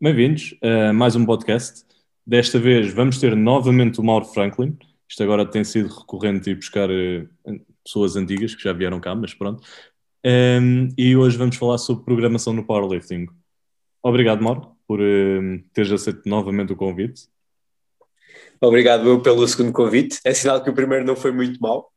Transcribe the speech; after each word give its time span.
Bem-vindos 0.00 0.56
a 0.60 0.92
mais 0.92 1.14
um 1.14 1.24
podcast. 1.24 1.84
Desta 2.26 2.58
vez 2.58 2.92
vamos 2.92 3.20
ter 3.20 3.36
novamente 3.36 4.00
o 4.00 4.02
Mauro 4.02 4.24
Franklin. 4.24 4.76
Isto 5.08 5.22
agora 5.22 5.46
tem 5.46 5.62
sido 5.62 5.88
recorrente 5.88 6.50
e 6.50 6.54
buscar 6.56 6.90
uh, 6.90 7.28
pessoas 7.84 8.16
antigas 8.16 8.56
que 8.56 8.64
já 8.64 8.72
vieram 8.72 8.98
cá, 8.98 9.14
mas 9.14 9.32
pronto. 9.32 9.62
Um, 10.26 10.88
e 10.98 11.14
hoje 11.14 11.38
vamos 11.38 11.54
falar 11.54 11.78
sobre 11.78 12.04
programação 12.04 12.52
no 12.52 12.66
powerlifting. 12.66 13.28
Obrigado, 14.02 14.42
Mauro, 14.42 14.72
por 14.84 14.98
uh, 15.00 15.62
teres 15.72 15.92
aceito 15.92 16.28
novamente 16.28 16.72
o 16.72 16.76
convite. 16.76 17.32
Obrigado 18.64 19.06
eu 19.06 19.20
pelo 19.20 19.46
segundo 19.46 19.72
convite. 19.72 20.18
É 20.24 20.32
sinal 20.32 20.62
que 20.62 20.70
o 20.70 20.74
primeiro 20.74 21.04
não 21.04 21.14
foi 21.14 21.30
muito 21.30 21.60
mal. 21.60 21.92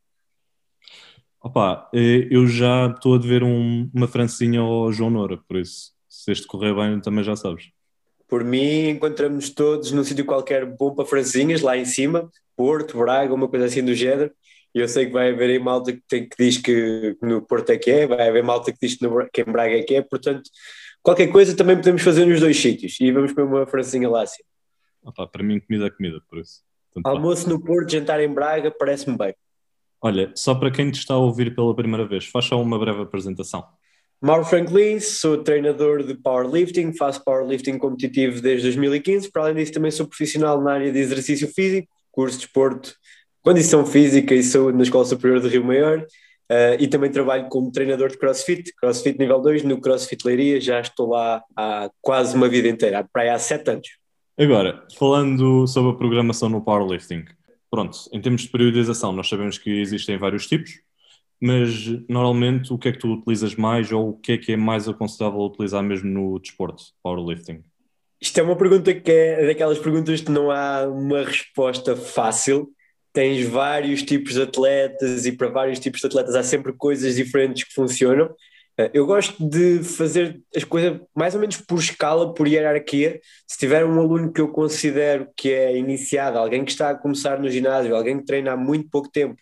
Opa, 1.40 1.88
eh, 1.94 2.28
eu 2.30 2.46
já 2.46 2.92
estou 2.94 3.14
a 3.14 3.18
dever 3.18 3.42
um, 3.42 3.90
uma 3.94 4.06
francinha 4.06 4.60
ao 4.60 4.92
João 4.92 5.08
Noura, 5.08 5.38
por 5.48 5.56
isso, 5.56 5.92
se 6.08 6.30
este 6.30 6.46
correr 6.46 6.74
bem, 6.74 7.00
também 7.00 7.24
já 7.24 7.34
sabes. 7.36 7.70
Por 8.28 8.44
mim, 8.44 8.88
encontramos 8.90 9.48
todos 9.48 9.92
num 9.92 10.04
sítio 10.04 10.26
qualquer 10.26 10.66
bom 10.66 10.94
para 10.94 11.06
franzinhas, 11.06 11.62
lá 11.62 11.74
em 11.74 11.86
cima, 11.86 12.30
Porto, 12.54 12.98
Braga, 12.98 13.32
uma 13.32 13.48
coisa 13.48 13.64
assim 13.64 13.82
do 13.82 13.94
género. 13.94 14.30
E 14.74 14.80
eu 14.80 14.88
sei 14.88 15.06
que 15.06 15.12
vai 15.12 15.32
haver 15.32 15.48
aí 15.48 15.58
malta 15.58 15.92
que, 15.92 16.02
tem, 16.06 16.28
que 16.28 16.36
diz 16.38 16.58
que 16.58 17.16
no 17.22 17.40
Porto 17.40 17.70
é 17.70 17.78
que 17.78 17.90
é, 17.90 18.06
vai 18.06 18.28
haver 18.28 18.42
malta 18.42 18.70
que 18.70 18.78
diz 18.82 18.96
que, 18.98 19.06
no, 19.06 19.26
que 19.32 19.40
em 19.40 19.44
Braga 19.44 19.78
é 19.78 19.82
que 19.82 19.94
é, 19.94 20.02
portanto, 20.02 20.42
qualquer 21.02 21.28
coisa 21.28 21.56
também 21.56 21.76
podemos 21.76 22.02
fazer 22.02 22.26
nos 22.26 22.40
dois 22.40 22.58
sítios 22.58 23.00
e 23.00 23.10
vamos 23.10 23.32
para 23.32 23.44
uma 23.44 23.66
francinha 23.66 24.10
lá 24.10 24.22
assim. 24.22 24.42
Opa, 25.02 25.26
para 25.26 25.42
mim, 25.42 25.58
comida 25.60 25.86
é 25.86 25.90
comida, 25.90 26.20
por 26.28 26.38
isso. 26.38 26.62
Almoço 27.04 27.48
no 27.48 27.60
Porto, 27.60 27.92
jantar 27.92 28.20
em 28.20 28.28
Braga, 28.28 28.70
parece-me 28.70 29.16
bem. 29.16 29.34
Olha, 30.00 30.30
só 30.34 30.54
para 30.54 30.70
quem 30.70 30.90
te 30.90 31.00
está 31.00 31.14
a 31.14 31.18
ouvir 31.18 31.54
pela 31.54 31.74
primeira 31.74 32.06
vez, 32.06 32.26
faz 32.26 32.44
só 32.44 32.60
uma 32.60 32.78
breve 32.78 33.02
apresentação. 33.02 33.64
Mauro 34.20 34.44
Franklin, 34.44 34.98
sou 34.98 35.38
treinador 35.38 36.02
de 36.02 36.14
powerlifting, 36.14 36.92
faço 36.92 37.22
powerlifting 37.24 37.78
competitivo 37.78 38.40
desde 38.40 38.64
2015. 38.64 39.30
Para 39.30 39.42
além 39.42 39.56
disso, 39.56 39.72
também 39.72 39.90
sou 39.90 40.06
profissional 40.06 40.60
na 40.60 40.72
área 40.72 40.92
de 40.92 40.98
exercício 40.98 41.46
físico, 41.48 41.88
curso 42.10 42.38
de 42.38 42.46
esporte, 42.46 42.94
condição 43.42 43.86
física 43.86 44.34
e 44.34 44.42
saúde 44.42 44.76
na 44.76 44.82
Escola 44.82 45.04
Superior 45.04 45.40
de 45.40 45.48
Rio 45.48 45.64
Maior. 45.64 46.04
Uh, 46.50 46.80
e 46.80 46.88
também 46.88 47.10
trabalho 47.10 47.48
como 47.48 47.70
treinador 47.70 48.08
de 48.08 48.16
CrossFit, 48.16 48.72
CrossFit 48.80 49.18
nível 49.18 49.40
2, 49.40 49.64
no 49.64 49.80
CrossFit 49.80 50.26
Leiria. 50.26 50.60
Já 50.60 50.80
estou 50.80 51.10
lá 51.10 51.42
há 51.56 51.90
quase 52.00 52.34
uma 52.34 52.48
vida 52.48 52.68
inteira, 52.68 53.06
para 53.12 53.22
aí 53.22 53.28
há 53.28 53.38
sete 53.38 53.70
anos. 53.70 53.88
Agora, 54.38 54.86
falando 54.96 55.66
sobre 55.66 55.90
a 55.90 55.94
programação 55.94 56.48
no 56.48 56.60
powerlifting, 56.60 57.24
pronto, 57.68 57.98
em 58.12 58.20
termos 58.20 58.42
de 58.42 58.48
periodização, 58.48 59.12
nós 59.12 59.28
sabemos 59.28 59.58
que 59.58 59.80
existem 59.80 60.16
vários 60.16 60.46
tipos, 60.46 60.80
mas 61.40 61.86
normalmente 62.08 62.72
o 62.72 62.78
que 62.78 62.88
é 62.88 62.92
que 62.92 62.98
tu 62.98 63.14
utilizas 63.14 63.56
mais 63.56 63.90
ou 63.90 64.10
o 64.10 64.12
que 64.12 64.32
é 64.32 64.38
que 64.38 64.52
é 64.52 64.56
mais 64.56 64.88
aconselhável 64.88 65.40
utilizar 65.40 65.82
mesmo 65.82 66.08
no 66.08 66.38
desporto, 66.38 66.84
powerlifting? 67.02 67.64
Isto 68.20 68.38
é 68.38 68.42
uma 68.44 68.54
pergunta 68.54 68.94
que 68.94 69.10
é 69.10 69.46
daquelas 69.46 69.78
perguntas 69.80 70.20
que 70.20 70.30
não 70.30 70.52
há 70.52 70.86
uma 70.86 71.24
resposta 71.24 71.96
fácil. 71.96 72.70
Tens 73.12 73.44
vários 73.44 74.04
tipos 74.04 74.34
de 74.34 74.42
atletas 74.42 75.26
e 75.26 75.32
para 75.32 75.48
vários 75.48 75.80
tipos 75.80 76.00
de 76.00 76.06
atletas 76.06 76.36
há 76.36 76.44
sempre 76.44 76.72
coisas 76.72 77.16
diferentes 77.16 77.64
que 77.64 77.74
funcionam. 77.74 78.32
Eh, 78.78 78.90
eu 78.94 79.06
gosto 79.06 79.46
de 79.48 79.82
fazer 79.82 80.40
as 80.54 80.64
coisas 80.64 81.00
mais 81.14 81.34
ou 81.34 81.40
menos 81.40 81.56
por 81.58 81.78
escala, 81.78 82.32
por 82.32 82.46
hierarquia. 82.46 83.20
Se 83.46 83.58
tiver 83.58 83.84
um 83.84 83.98
aluno 83.98 84.32
que 84.32 84.40
eu 84.40 84.48
considero 84.48 85.28
que 85.36 85.52
é 85.52 85.76
iniciado, 85.76 86.38
alguém 86.38 86.64
que 86.64 86.70
está 86.70 86.90
a 86.90 86.94
começar 86.94 87.38
no 87.40 87.50
ginásio, 87.50 87.94
alguém 87.94 88.18
que 88.18 88.24
treina 88.24 88.52
há 88.52 88.56
muito 88.56 88.88
pouco 88.88 89.10
tempo, 89.10 89.36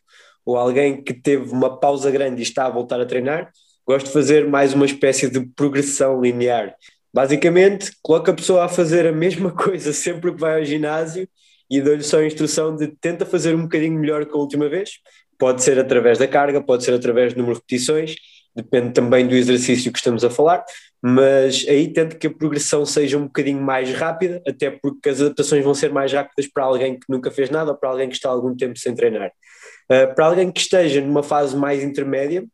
ou 0.45 0.57
alguém 0.57 1.03
que 1.03 1.12
teve 1.14 1.53
uma 1.53 1.79
pausa 1.79 2.11
grande 2.11 2.41
e 2.41 2.42
está 2.42 2.67
a 2.67 2.70
voltar 2.70 3.01
a 3.01 3.07
treinar, 3.07 3.51
gosto 3.87 4.07
de 4.07 4.12
fazer 4.12 4.48
mais 4.48 4.73
uma 4.75 4.87
espécie 4.87 5.29
de 5.31 5.41
progressão 5.55 6.20
linear. 6.20 6.75
Basicamente, 7.13 7.92
coloco 8.02 8.30
a 8.30 8.35
pessoa 8.35 8.64
a 8.64 8.69
fazer 8.69 9.07
a 9.07 9.13
mesma 9.13 9.51
coisa 9.55 9.92
sempre 9.92 10.33
que 10.33 10.41
vai 10.41 10.58
ao 10.58 10.64
ginásio 10.64 11.29
e 11.70 11.80
dou-lhe 11.80 12.02
só 12.02 12.19
a 12.20 12.27
instrução 12.27 12.77
de 12.77 12.89
tenta 12.89 13.27
fazer 13.27 13.55
um 13.55 13.63
bocadinho 13.63 13.98
melhor 13.98 14.25
que 14.25 14.33
a 14.33 14.39
última 14.39 14.69
vez. 14.69 15.01
Pode 15.39 15.63
ser 15.63 15.79
através 15.79 16.19
da 16.19 16.27
carga, 16.27 16.63
pode 16.63 16.85
ser 16.85 16.95
através 16.95 17.35
do 17.35 17.39
número 17.39 17.55
de 17.55 17.61
repetições, 17.61 18.14
depende 18.56 18.92
também 18.94 19.27
do 19.27 19.34
exercício 19.34 19.92
que 19.92 19.98
estamos 19.98 20.24
a 20.24 20.30
falar, 20.30 20.64
mas 21.02 21.67
aí 21.68 21.92
tento 21.92 22.17
que 22.17 22.27
a 22.27 22.30
progressão 22.30 22.86
seja 22.86 23.18
um 23.18 23.24
bocadinho 23.24 23.61
mais 23.61 23.92
rápida, 23.92 24.42
até 24.48 24.70
porque 24.70 25.11
as 25.11 25.20
adaptações 25.20 25.62
vão 25.62 25.74
ser 25.74 25.92
mais 25.92 26.11
rápidas 26.12 26.50
para 26.50 26.64
alguém 26.64 26.98
que 26.98 27.05
nunca 27.08 27.30
fez 27.30 27.50
nada 27.50 27.72
ou 27.72 27.77
para 27.77 27.90
alguém 27.90 28.08
que 28.08 28.14
está 28.14 28.30
algum 28.30 28.56
tempo 28.56 28.78
sem 28.78 28.95
treinar. 28.95 29.30
Uh, 29.92 30.14
para 30.14 30.27
alguém 30.27 30.50
que 30.50 30.61
esteja 30.61 31.00
numa 31.02 31.22
fase 31.22 31.55
mais 31.55 31.84
intermédia, 31.84 32.45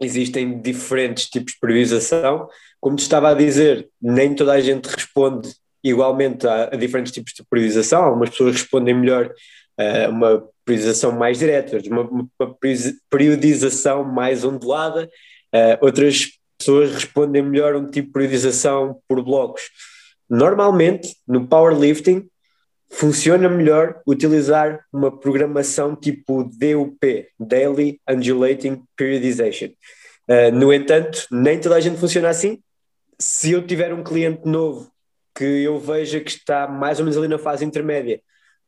existem 0.00 0.58
diferentes 0.60 1.26
tipos 1.28 1.52
de 1.52 1.60
priorização. 1.60 2.48
Como 2.80 2.96
te 2.96 3.02
estava 3.02 3.30
a 3.30 3.34
dizer, 3.34 3.88
nem 4.00 4.34
toda 4.34 4.52
a 4.54 4.60
gente 4.60 4.86
responde 4.86 5.52
igualmente 5.84 6.46
a, 6.46 6.70
a 6.72 6.76
diferentes 6.76 7.12
tipos 7.12 7.34
de 7.34 7.44
priorização. 7.48 8.02
Algumas 8.02 8.30
pessoas 8.30 8.54
respondem 8.54 8.94
melhor 8.94 9.30
a 9.78 10.08
uh, 10.08 10.10
uma 10.10 10.48
priorização 10.70 11.12
mais 11.12 11.38
direta, 11.38 11.78
uma, 11.88 12.02
uma 12.02 12.56
periodização 13.10 14.04
mais 14.04 14.44
ondulada, 14.44 15.10
uh, 15.52 15.84
outras 15.84 16.28
pessoas 16.56 16.92
respondem 16.92 17.42
melhor 17.42 17.74
a 17.74 17.78
um 17.78 17.90
tipo 17.90 18.06
de 18.06 18.12
periodização 18.12 19.00
por 19.08 19.22
blocos. 19.24 19.62
Normalmente, 20.28 21.16
no 21.26 21.48
powerlifting, 21.48 22.28
funciona 22.88 23.48
melhor 23.48 24.00
utilizar 24.06 24.84
uma 24.92 25.16
programação 25.16 25.96
tipo 25.96 26.44
DUP, 26.44 27.28
Daily 27.38 28.00
Undulating 28.08 28.82
Periodization. 28.96 29.70
Uh, 30.28 30.54
no 30.54 30.72
entanto, 30.72 31.26
nem 31.32 31.58
toda 31.58 31.74
a 31.74 31.80
gente 31.80 31.98
funciona 31.98 32.28
assim. 32.28 32.62
Se 33.18 33.50
eu 33.50 33.66
tiver 33.66 33.92
um 33.92 34.04
cliente 34.04 34.42
novo 34.46 34.90
que 35.34 35.44
eu 35.44 35.80
veja 35.80 36.20
que 36.20 36.30
está 36.30 36.68
mais 36.68 36.98
ou 37.00 37.04
menos 37.04 37.18
ali 37.18 37.26
na 37.26 37.38
fase 37.38 37.64
intermédia, 37.64 38.20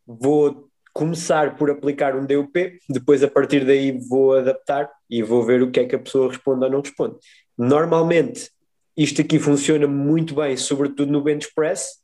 vou 0.07 0.69
começar 0.93 1.57
por 1.57 1.71
aplicar 1.71 2.15
um 2.15 2.27
DUP, 2.27 2.79
depois 2.89 3.23
a 3.23 3.29
partir 3.29 3.65
daí 3.65 3.99
vou 4.09 4.37
adaptar 4.37 4.91
e 5.09 5.23
vou 5.23 5.43
ver 5.45 5.63
o 5.63 5.71
que 5.71 5.81
é 5.81 5.87
que 5.87 5.97
a 5.97 5.99
pessoa 5.99 6.29
responde 6.29 6.65
ou 6.65 6.71
não 6.71 6.81
responde. 6.81 7.17
Normalmente, 7.57 8.51
isto 8.97 9.21
aqui 9.23 9.39
funciona 9.39 9.87
muito 9.87 10.35
bem, 10.35 10.57
sobretudo 10.57 11.11
no 11.11 11.23
bench 11.23 11.49
press, 11.55 12.03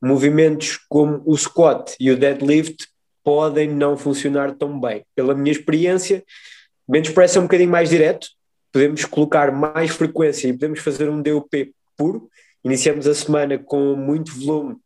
movimentos 0.00 0.78
como 0.88 1.22
o 1.26 1.36
squat 1.36 1.96
e 1.98 2.10
o 2.10 2.16
deadlift 2.16 2.86
podem 3.24 3.68
não 3.68 3.96
funcionar 3.96 4.54
tão 4.54 4.80
bem. 4.80 5.04
Pela 5.14 5.34
minha 5.34 5.52
experiência, 5.52 6.24
bench 6.88 7.12
press 7.12 7.36
é 7.36 7.40
um 7.40 7.44
bocadinho 7.44 7.70
mais 7.70 7.90
direto, 7.90 8.28
podemos 8.72 9.04
colocar 9.04 9.50
mais 9.50 9.90
frequência 9.90 10.48
e 10.48 10.52
podemos 10.52 10.80
fazer 10.80 11.08
um 11.10 11.20
DUP 11.20 11.74
puro. 11.96 12.28
Iniciamos 12.64 13.06
a 13.06 13.14
semana 13.14 13.58
com 13.58 13.96
muito 13.96 14.32
volume, 14.32 14.76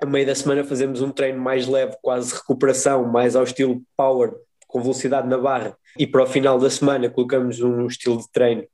a 0.00 0.06
meio 0.06 0.26
da 0.26 0.34
semana 0.34 0.64
fazemos 0.64 1.02
um 1.02 1.10
treino 1.10 1.40
mais 1.40 1.66
leve, 1.66 1.96
quase 2.00 2.34
recuperação, 2.34 3.04
mais 3.06 3.34
ao 3.34 3.44
estilo 3.44 3.82
power, 3.96 4.32
com 4.66 4.80
velocidade 4.80 5.26
na 5.26 5.38
barra, 5.38 5.76
e 5.98 6.06
para 6.06 6.22
o 6.22 6.26
final 6.26 6.58
da 6.58 6.70
semana 6.70 7.08
colocamos 7.08 7.60
um 7.60 7.86
estilo 7.86 8.18
de 8.18 8.30
treino 8.30 8.64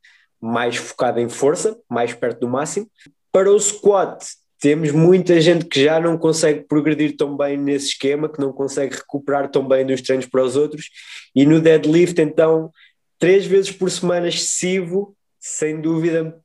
mais 0.41 0.77
focado 0.77 1.21
em 1.21 1.29
força, 1.29 1.79
mais 1.89 2.13
perto 2.13 2.41
do 2.41 2.49
máximo. 2.49 2.87
Para 3.33 3.51
o 3.51 3.59
squat, 3.59 4.23
temos 4.61 4.91
muita 4.91 5.41
gente 5.41 5.65
que 5.65 5.85
já 5.85 5.99
não 5.99 6.19
consegue 6.19 6.65
progredir 6.65 7.17
tão 7.17 7.37
bem 7.37 7.57
nesse 7.57 7.89
esquema, 7.89 8.29
que 8.29 8.41
não 8.41 8.53
consegue 8.53 8.97
recuperar 8.97 9.51
tão 9.51 9.67
bem 9.67 9.87
dos 9.87 10.03
treinos 10.03 10.27
para 10.27 10.43
os 10.43 10.57
outros, 10.57 10.91
e 11.35 11.47
no 11.47 11.61
deadlift, 11.61 12.21
então, 12.21 12.71
três 13.19 13.47
vezes 13.47 13.71
por 13.71 13.91
semana 13.91 14.29
excessivo, 14.29 15.17
sem 15.41 15.81
dúvida, 15.81 16.39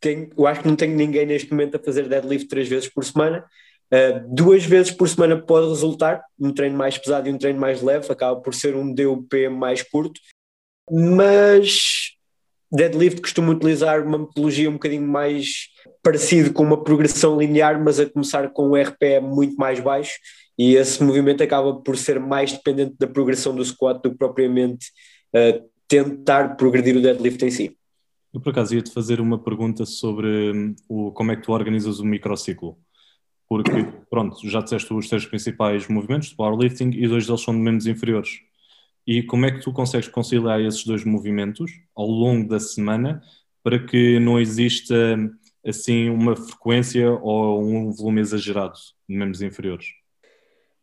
tenho, 0.00 0.30
eu 0.36 0.46
acho 0.46 0.60
que 0.60 0.68
não 0.68 0.76
tenho 0.76 0.94
ninguém 0.94 1.26
neste 1.26 1.50
momento 1.50 1.76
a 1.76 1.82
fazer 1.82 2.08
deadlift 2.08 2.48
três 2.48 2.68
vezes 2.68 2.88
por 2.88 3.04
semana, 3.04 3.44
uh, 3.94 4.34
duas 4.34 4.64
vezes 4.64 4.90
por 4.90 5.08
semana 5.08 5.40
pode 5.40 5.68
resultar, 5.68 6.22
um 6.38 6.52
treino 6.52 6.76
mais 6.76 6.98
pesado 6.98 7.28
e 7.28 7.32
um 7.32 7.38
treino 7.38 7.60
mais 7.60 7.80
leve, 7.80 8.10
acaba 8.10 8.40
por 8.40 8.52
ser 8.52 8.74
um 8.74 8.92
DUP 8.92 9.48
mais 9.48 9.82
curto, 9.82 10.20
mas 10.90 12.10
deadlift 12.72 13.20
costuma 13.20 13.52
utilizar 13.52 14.04
uma 14.04 14.18
metodologia 14.18 14.68
um 14.68 14.74
bocadinho 14.74 15.06
mais 15.06 15.68
parecido 16.02 16.52
com 16.52 16.64
uma 16.64 16.82
progressão 16.82 17.38
linear, 17.38 17.82
mas 17.82 18.00
a 18.00 18.06
começar 18.06 18.50
com 18.50 18.70
um 18.70 18.74
RPE 18.74 19.20
muito 19.22 19.56
mais 19.56 19.80
baixo, 19.80 20.18
e 20.58 20.74
esse 20.74 21.02
movimento 21.02 21.42
acaba 21.42 21.74
por 21.76 21.96
ser 21.96 22.20
mais 22.20 22.52
dependente 22.52 22.94
da 22.98 23.06
progressão 23.06 23.54
do 23.54 23.64
squat 23.64 24.00
do 24.02 24.10
que 24.10 24.18
propriamente 24.18 24.86
uh, 25.34 25.68
tentar 25.88 26.56
progredir 26.56 26.96
o 26.96 27.02
deadlift 27.02 27.44
em 27.44 27.50
si. 27.50 27.76
Eu 28.32 28.40
por 28.40 28.50
acaso 28.50 28.74
ia-te 28.74 28.92
fazer 28.92 29.20
uma 29.20 29.38
pergunta 29.38 29.86
sobre 29.86 30.52
hum, 30.52 30.74
o, 30.88 31.12
como 31.12 31.32
é 31.32 31.36
que 31.36 31.42
tu 31.42 31.52
organizas 31.52 32.00
o 32.00 32.04
microciclo. 32.04 32.76
Porque, 33.54 33.86
pronto, 34.10 34.36
já 34.50 34.60
disseste 34.60 34.92
os 34.92 35.08
três 35.08 35.24
principais 35.24 35.86
movimentos 35.86 36.30
de 36.30 36.34
powerlifting 36.34 36.90
e 36.90 37.06
dois 37.06 37.24
deles 37.24 37.40
são 37.40 37.54
de 37.54 37.60
membros 37.60 37.86
inferiores. 37.86 38.40
E 39.06 39.22
como 39.22 39.46
é 39.46 39.52
que 39.52 39.60
tu 39.60 39.72
consegues 39.72 40.08
conciliar 40.08 40.60
esses 40.60 40.84
dois 40.84 41.04
movimentos 41.04 41.70
ao 41.94 42.04
longo 42.04 42.48
da 42.48 42.58
semana 42.58 43.22
para 43.62 43.78
que 43.78 44.18
não 44.18 44.40
exista 44.40 44.96
assim 45.64 46.10
uma 46.10 46.34
frequência 46.34 47.08
ou 47.12 47.62
um 47.62 47.92
volume 47.92 48.22
exagerado 48.22 48.74
de 49.08 49.16
membros 49.16 49.40
inferiores? 49.40 49.86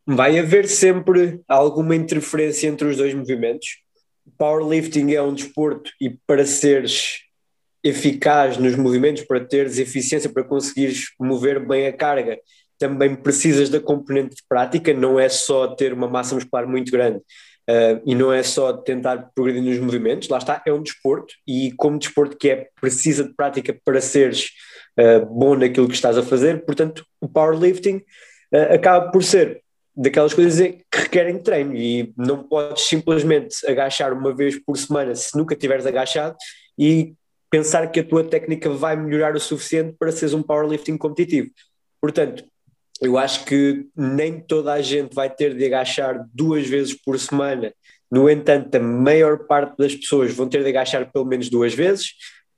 Vai 0.08 0.40
haver 0.40 0.66
sempre 0.66 1.42
alguma 1.50 1.94
interferência 1.94 2.70
entre 2.70 2.88
os 2.88 2.96
dois 2.96 3.14
movimentos. 3.14 3.80
Powerlifting 4.38 5.12
é 5.12 5.22
um 5.22 5.34
desporto 5.34 5.92
e 6.00 6.10
para 6.26 6.46
seres 6.46 7.26
eficaz 7.84 8.58
nos 8.58 8.78
movimentos, 8.78 9.24
para 9.24 9.44
teres 9.44 9.78
eficiência, 9.78 10.30
para 10.30 10.44
conseguires 10.46 11.08
mover 11.20 11.60
bem 11.68 11.88
a 11.88 11.94
carga, 11.94 12.40
também 12.82 13.16
precisas 13.16 13.70
da 13.70 13.80
componente 13.80 14.38
de 14.38 14.44
prática, 14.50 14.92
não 14.92 15.20
é 15.20 15.30
só 15.30 15.68
ter 15.68 15.94
uma 15.94 16.08
massa 16.08 16.34
muscular 16.34 16.68
muito 16.68 16.92
grande 16.92 17.18
uh, 17.20 18.02
e 18.04 18.16
não 18.16 18.34
é 18.34 18.42
só 18.42 18.74
tentar 18.74 19.30
progredir 19.36 19.62
nos 19.62 19.78
movimentos, 19.78 20.28
lá 20.28 20.40
está, 20.40 20.64
é 20.66 20.74
um 20.74 20.82
desporto 20.82 21.32
e 21.48 21.72
como 21.74 22.00
desporto 22.00 22.36
que 22.36 22.50
é 22.50 22.70
precisa 22.82 23.24
de 23.24 23.36
prática 23.36 23.78
para 23.86 24.02
seres 24.02 24.50
uh, 25.00 25.24
bom 25.28 25.56
naquilo 25.56 25.88
que 25.88 25.94
estás 25.94 26.18
a 26.18 26.24
fazer, 26.24 26.66
portanto 26.66 27.06
o 27.22 27.30
powerlifting 27.30 27.98
uh, 27.98 28.74
acaba 28.74 29.12
por 29.12 29.24
ser 29.24 29.62
daquelas 29.96 30.34
coisas 30.34 30.60
que 30.60 30.98
requerem 31.02 31.38
treino 31.38 31.76
e 31.76 32.12
não 32.18 32.42
podes 32.42 32.86
simplesmente 32.88 33.64
agachar 33.68 34.12
uma 34.12 34.34
vez 34.34 34.58
por 34.58 34.76
semana 34.76 35.14
se 35.14 35.38
nunca 35.38 35.56
tiveres 35.56 35.86
agachado 35.86 36.36
e 36.80 37.14
pensar 37.48 37.92
que 37.92 38.00
a 38.00 38.04
tua 38.04 38.24
técnica 38.24 38.72
vai 38.72 38.96
melhorar 38.96 39.36
o 39.36 39.40
suficiente 39.40 39.96
para 40.00 40.12
seres 40.12 40.34
um 40.34 40.42
powerlifting 40.42 40.98
competitivo. 40.98 41.52
Portanto, 42.02 42.44
eu 43.02 43.18
acho 43.18 43.46
que 43.46 43.88
nem 43.96 44.40
toda 44.40 44.74
a 44.74 44.82
gente 44.82 45.14
vai 45.16 45.30
ter 45.30 45.56
de 45.56 45.66
agachar 45.66 46.24
duas 46.34 46.68
vezes 46.68 46.94
por 46.94 47.20
semana. 47.20 47.74
No 48.12 48.30
entanto, 48.30 48.76
a 48.76 48.80
maior 48.80 49.48
parte 49.48 49.76
das 49.78 49.96
pessoas 49.96 50.34
vão 50.34 50.48
ter 50.48 50.62
de 50.64 50.70
agachar 50.70 51.12
pelo 51.12 51.26
menos 51.26 51.50
duas 51.50 51.74
vezes. 51.74 52.12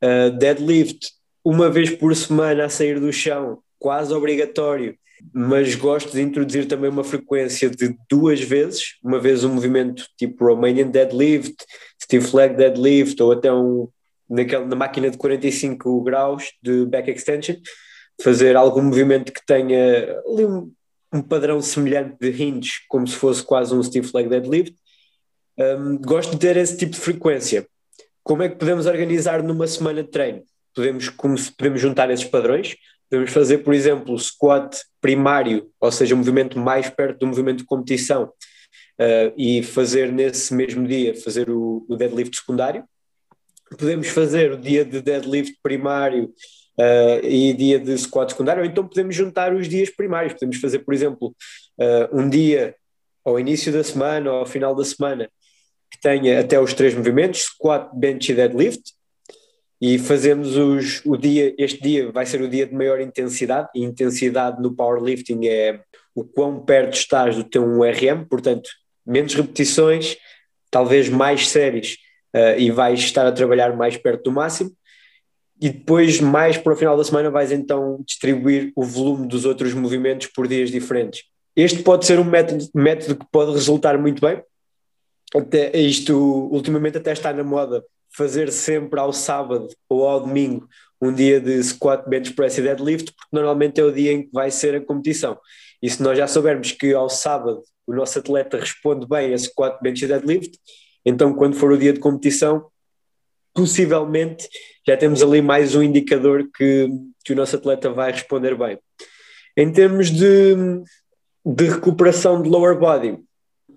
Uh, 0.03 0.37
deadlift, 0.37 1.11
uma 1.45 1.69
vez 1.69 1.89
por 1.89 2.13
semana 2.15 2.65
a 2.65 2.69
sair 2.69 2.99
do 2.99 3.11
chão, 3.13 3.59
quase 3.79 4.13
obrigatório, 4.13 4.97
mas 5.33 5.75
gosto 5.75 6.11
de 6.11 6.21
introduzir 6.21 6.67
também 6.67 6.89
uma 6.89 7.03
frequência 7.03 7.69
de 7.69 7.95
duas 8.09 8.41
vezes, 8.41 8.95
uma 9.01 9.19
vez 9.19 9.43
um 9.45 9.53
movimento 9.53 10.05
tipo 10.17 10.45
Romanian 10.45 10.89
deadlift, 10.89 11.55
stiff 12.01 12.35
leg 12.35 12.55
deadlift 12.55 13.21
ou 13.21 13.31
até 13.31 13.53
um 13.53 13.87
naquela, 14.29 14.65
na 14.65 14.75
máquina 14.75 15.09
de 15.09 15.17
45 15.17 16.01
graus 16.01 16.51
de 16.61 16.85
back 16.85 17.09
extension, 17.09 17.55
fazer 18.21 18.55
algum 18.55 18.81
movimento 18.81 19.31
que 19.31 19.45
tenha 19.45 20.19
ali 20.27 20.45
um, 20.45 20.71
um 21.13 21.21
padrão 21.21 21.61
semelhante 21.61 22.17
de 22.19 22.43
hinge, 22.43 22.71
como 22.87 23.07
se 23.07 23.15
fosse 23.15 23.43
quase 23.43 23.73
um 23.73 23.83
stiff 23.83 24.11
leg 24.15 24.27
deadlift. 24.27 24.75
Um, 25.57 25.97
gosto 25.97 26.31
de 26.31 26.39
ter 26.39 26.57
esse 26.57 26.77
tipo 26.77 26.93
de 26.93 26.99
frequência. 26.99 27.67
Como 28.23 28.41
é 28.41 28.49
que 28.49 28.55
podemos 28.55 28.85
organizar 28.85 29.43
numa 29.43 29.67
semana 29.67 30.03
de 30.03 30.09
treino? 30.09 30.43
Podemos, 30.73 31.09
como 31.09 31.35
podemos 31.57 31.79
juntar 31.79 32.09
esses 32.09 32.25
padrões. 32.25 32.75
Podemos 33.09 33.31
fazer, 33.31 33.59
por 33.59 33.73
exemplo, 33.73 34.17
squat 34.17 34.75
primário, 34.99 35.69
ou 35.79 35.91
seja, 35.91 36.15
um 36.15 36.17
movimento 36.17 36.57
mais 36.57 36.89
perto 36.89 37.19
do 37.19 37.27
movimento 37.27 37.59
de 37.59 37.65
competição, 37.65 38.31
uh, 38.99 39.33
e 39.37 39.61
fazer 39.61 40.11
nesse 40.11 40.53
mesmo 40.53 40.87
dia 40.87 41.15
fazer 41.15 41.49
o, 41.49 41.85
o 41.87 41.95
deadlift 41.95 42.35
secundário. 42.35 42.83
Podemos 43.77 44.07
fazer 44.07 44.51
o 44.51 44.57
dia 44.57 44.85
de 44.85 45.01
deadlift 45.01 45.57
primário 45.61 46.33
uh, 46.77 47.25
e 47.25 47.53
dia 47.53 47.79
de 47.79 47.97
squat 47.97 48.31
secundário, 48.31 48.63
ou 48.63 48.69
então 48.69 48.87
podemos 48.87 49.15
juntar 49.15 49.53
os 49.53 49.67
dias 49.67 49.89
primários, 49.89 50.33
podemos 50.33 50.57
fazer, 50.57 50.79
por 50.79 50.93
exemplo, 50.93 51.35
uh, 51.79 52.19
um 52.19 52.29
dia 52.29 52.75
ao 53.23 53.39
início 53.39 53.71
da 53.71 53.83
semana 53.83 54.31
ou 54.31 54.39
ao 54.39 54.45
final 54.45 54.75
da 54.75 54.83
semana 54.83 55.29
que 55.91 55.99
tenha 56.01 56.39
até 56.39 56.59
os 56.59 56.73
três 56.73 56.95
movimentos, 56.95 57.43
squat, 57.43 57.89
bench 57.93 58.31
e 58.31 58.35
deadlift, 58.35 58.81
e 59.79 59.99
fazemos 59.99 60.55
os, 60.55 61.05
o 61.05 61.15
dia, 61.15 61.53
este 61.57 61.81
dia 61.81 62.11
vai 62.11 62.25
ser 62.25 62.41
o 62.41 62.49
dia 62.49 62.65
de 62.65 62.73
maior 62.73 62.99
intensidade, 62.99 63.69
e 63.75 63.83
intensidade 63.83 64.61
no 64.61 64.75
powerlifting 64.75 65.45
é 65.45 65.81
o 66.15 66.23
quão 66.23 66.63
perto 66.63 66.93
estás 66.93 67.35
do 67.35 67.43
teu 67.43 67.63
1RM, 67.63 68.27
portanto, 68.27 68.69
menos 69.05 69.35
repetições, 69.35 70.17
talvez 70.71 71.09
mais 71.09 71.49
séries, 71.49 71.97
uh, 72.35 72.57
e 72.57 72.71
vais 72.71 72.99
estar 72.99 73.27
a 73.27 73.31
trabalhar 73.31 73.75
mais 73.75 73.95
perto 73.97 74.23
do 74.23 74.31
máximo, 74.31 74.71
e 75.63 75.69
depois, 75.69 76.19
mais 76.19 76.57
para 76.57 76.73
o 76.73 76.75
final 76.75 76.97
da 76.97 77.05
semana, 77.05 77.31
vais 77.31 77.49
então 77.49 78.03
distribuir 78.05 78.73
o 78.75 78.83
volume 78.83 79.29
dos 79.29 79.45
outros 79.45 79.73
movimentos 79.73 80.27
por 80.27 80.45
dias 80.45 80.69
diferentes. 80.69 81.23
Este 81.55 81.81
pode 81.81 82.05
ser 82.05 82.19
um 82.19 82.25
método, 82.25 82.67
método 82.75 83.15
que 83.15 83.25
pode 83.31 83.53
resultar 83.53 83.97
muito 83.97 84.19
bem. 84.19 84.43
Até, 85.33 85.71
isto 85.79 86.13
ultimamente 86.51 86.97
até 86.97 87.13
está 87.13 87.31
na 87.31 87.45
moda 87.45 87.81
fazer 88.13 88.51
sempre 88.51 88.99
ao 88.99 89.13
sábado 89.13 89.69
ou 89.87 90.05
ao 90.05 90.19
domingo 90.19 90.67
um 91.01 91.13
dia 91.13 91.39
de 91.39 91.63
squat, 91.63 92.09
bench 92.09 92.33
press 92.33 92.57
e 92.57 92.61
deadlift, 92.61 93.13
porque 93.13 93.29
normalmente 93.31 93.79
é 93.79 93.85
o 93.85 93.91
dia 93.91 94.11
em 94.11 94.23
que 94.23 94.33
vai 94.33 94.51
ser 94.51 94.75
a 94.75 94.81
competição. 94.81 95.39
E 95.81 95.89
se 95.89 96.03
nós 96.03 96.17
já 96.17 96.27
soubermos 96.27 96.73
que 96.73 96.93
ao 96.93 97.09
sábado 97.09 97.63
o 97.87 97.95
nosso 97.95 98.19
atleta 98.19 98.57
responde 98.57 99.07
bem 99.07 99.33
a 99.33 99.37
squat, 99.37 99.79
bench 99.81 100.03
e 100.03 100.09
deadlift, 100.09 100.59
então 101.05 101.33
quando 101.33 101.55
for 101.55 101.71
o 101.71 101.77
dia 101.77 101.93
de 101.93 102.01
competição, 102.01 102.65
possivelmente 103.53 104.47
já 104.85 104.97
temos 104.97 105.21
ali 105.21 105.41
mais 105.41 105.75
um 105.75 105.83
indicador 105.83 106.49
que, 106.55 106.89
que 107.23 107.33
o 107.33 107.35
nosso 107.35 107.55
atleta 107.55 107.89
vai 107.89 108.11
responder 108.11 108.55
bem. 108.57 108.77
Em 109.55 109.71
termos 109.71 110.09
de, 110.09 110.55
de 111.45 111.65
recuperação 111.69 112.41
de 112.41 112.49
lower 112.49 112.77
body, 112.77 113.17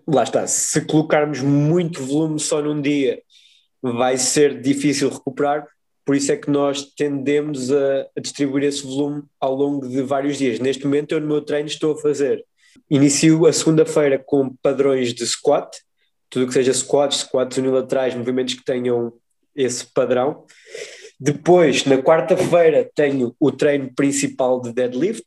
lá 0.07 0.23
está, 0.25 0.47
se 0.47 0.81
colocarmos 0.85 1.41
muito 1.41 2.03
volume 2.03 2.41
só 2.41 2.61
num 2.61 2.81
dia, 2.81 3.21
vai 3.83 4.17
ser 4.19 4.61
difícil 4.61 5.11
recuperar, 5.11 5.67
por 6.05 6.17
isso 6.17 6.33
é 6.33 6.37
que 6.37 6.51
nós 6.51 6.93
tendemos 6.97 7.71
a, 7.71 8.07
a, 8.17 8.21
distribuir 8.21 8.65
esse 8.65 8.85
volume 8.85 9.23
ao 9.41 9.55
longo 9.55 9.89
de 9.89 10.03
vários 10.03 10.39
dias. 10.39 10.61
Neste 10.61 10.85
momento, 10.85 11.13
eu 11.13 11.21
no 11.21 11.27
meu 11.27 11.43
treino 11.43 11.69
estou 11.69 11.95
a 11.95 12.01
fazer. 12.01 12.45
Inicio 12.89 13.47
a 13.47 13.53
segunda-feira 13.53 14.23
com 14.25 14.55
padrões 14.63 15.13
de 15.13 15.27
squat, 15.27 15.69
tudo 16.31 16.47
que 16.47 16.53
seja 16.53 16.73
squats, 16.73 17.19
squats 17.19 17.57
unilaterais, 17.59 18.15
movimentos 18.15 18.55
que 18.55 18.65
tenham 18.65 19.13
esse 19.57 19.87
padrão. 19.87 20.45
Depois, 21.19 21.85
na 21.87 21.97
quarta-feira, 21.97 22.89
tenho 22.95 23.35
o 23.41 23.51
treino 23.51 23.91
principal 23.95 24.61
de 24.61 24.73
deadlift. 24.73 25.25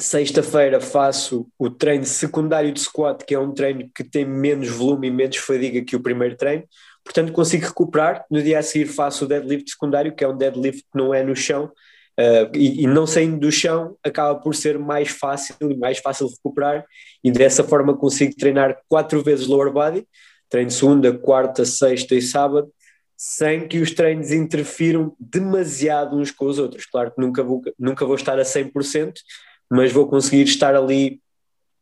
Sexta-feira 0.00 0.80
faço 0.80 1.46
o 1.56 1.70
treino 1.70 2.04
secundário 2.04 2.72
de 2.72 2.80
squat, 2.80 3.24
que 3.24 3.34
é 3.34 3.38
um 3.38 3.52
treino 3.52 3.88
que 3.94 4.02
tem 4.02 4.24
menos 4.24 4.68
volume 4.68 5.06
e 5.06 5.10
menos 5.12 5.36
fadiga 5.36 5.84
que 5.84 5.94
o 5.94 6.02
primeiro 6.02 6.36
treino. 6.36 6.64
Portanto, 7.04 7.32
consigo 7.32 7.66
recuperar. 7.66 8.24
No 8.28 8.42
dia 8.42 8.58
a 8.58 8.62
seguir 8.62 8.86
faço 8.86 9.24
o 9.24 9.28
deadlift 9.28 9.70
secundário, 9.70 10.14
que 10.14 10.24
é 10.24 10.28
um 10.28 10.36
deadlift 10.36 10.82
que 10.82 10.98
não 10.98 11.14
é 11.14 11.22
no 11.22 11.36
chão. 11.36 11.70
Uh, 12.18 12.50
e, 12.54 12.82
e, 12.82 12.86
não 12.86 13.08
saindo 13.08 13.40
do 13.40 13.50
chão 13.50 13.96
acaba 14.00 14.38
por 14.38 14.54
ser 14.54 14.78
mais 14.78 15.08
fácil 15.08 15.56
e 15.62 15.76
mais 15.76 15.98
fácil 15.98 16.28
recuperar 16.28 16.86
e 17.24 17.28
dessa 17.28 17.64
forma 17.64 17.96
consigo 17.96 18.32
treinar 18.36 18.78
quatro 18.88 19.20
vezes 19.20 19.48
lower 19.48 19.72
body, 19.72 20.06
treino 20.48 20.70
segunda, 20.70 21.12
quarta, 21.12 21.64
sexta 21.64 22.14
e 22.14 22.22
sábado 22.22 22.72
sem 23.16 23.66
que 23.68 23.78
os 23.78 23.92
treinos 23.92 24.32
interfiram 24.32 25.14
demasiado 25.18 26.16
uns 26.16 26.30
com 26.30 26.46
os 26.46 26.58
outros. 26.58 26.86
Claro 26.86 27.12
que 27.12 27.20
nunca 27.20 27.42
vou, 27.42 27.62
nunca 27.78 28.04
vou 28.04 28.16
estar 28.16 28.38
a 28.38 28.42
100%, 28.42 29.14
mas 29.70 29.92
vou 29.92 30.08
conseguir 30.08 30.42
estar 30.42 30.74
ali 30.74 31.20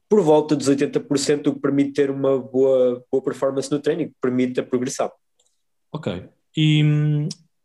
por 0.09 0.21
volta 0.21 0.55
dos 0.55 0.69
80%, 0.69 1.47
o 1.47 1.55
que 1.55 1.61
permite 1.61 1.93
ter 1.93 2.11
uma 2.11 2.39
boa, 2.39 3.03
boa 3.11 3.25
performance 3.25 3.71
no 3.71 3.79
treino 3.79 4.03
e 4.03 4.09
que 4.09 4.15
permite 4.21 4.61
a 4.61 4.63
progressão. 4.63 5.11
Ok. 5.91 6.29
E 6.55 6.83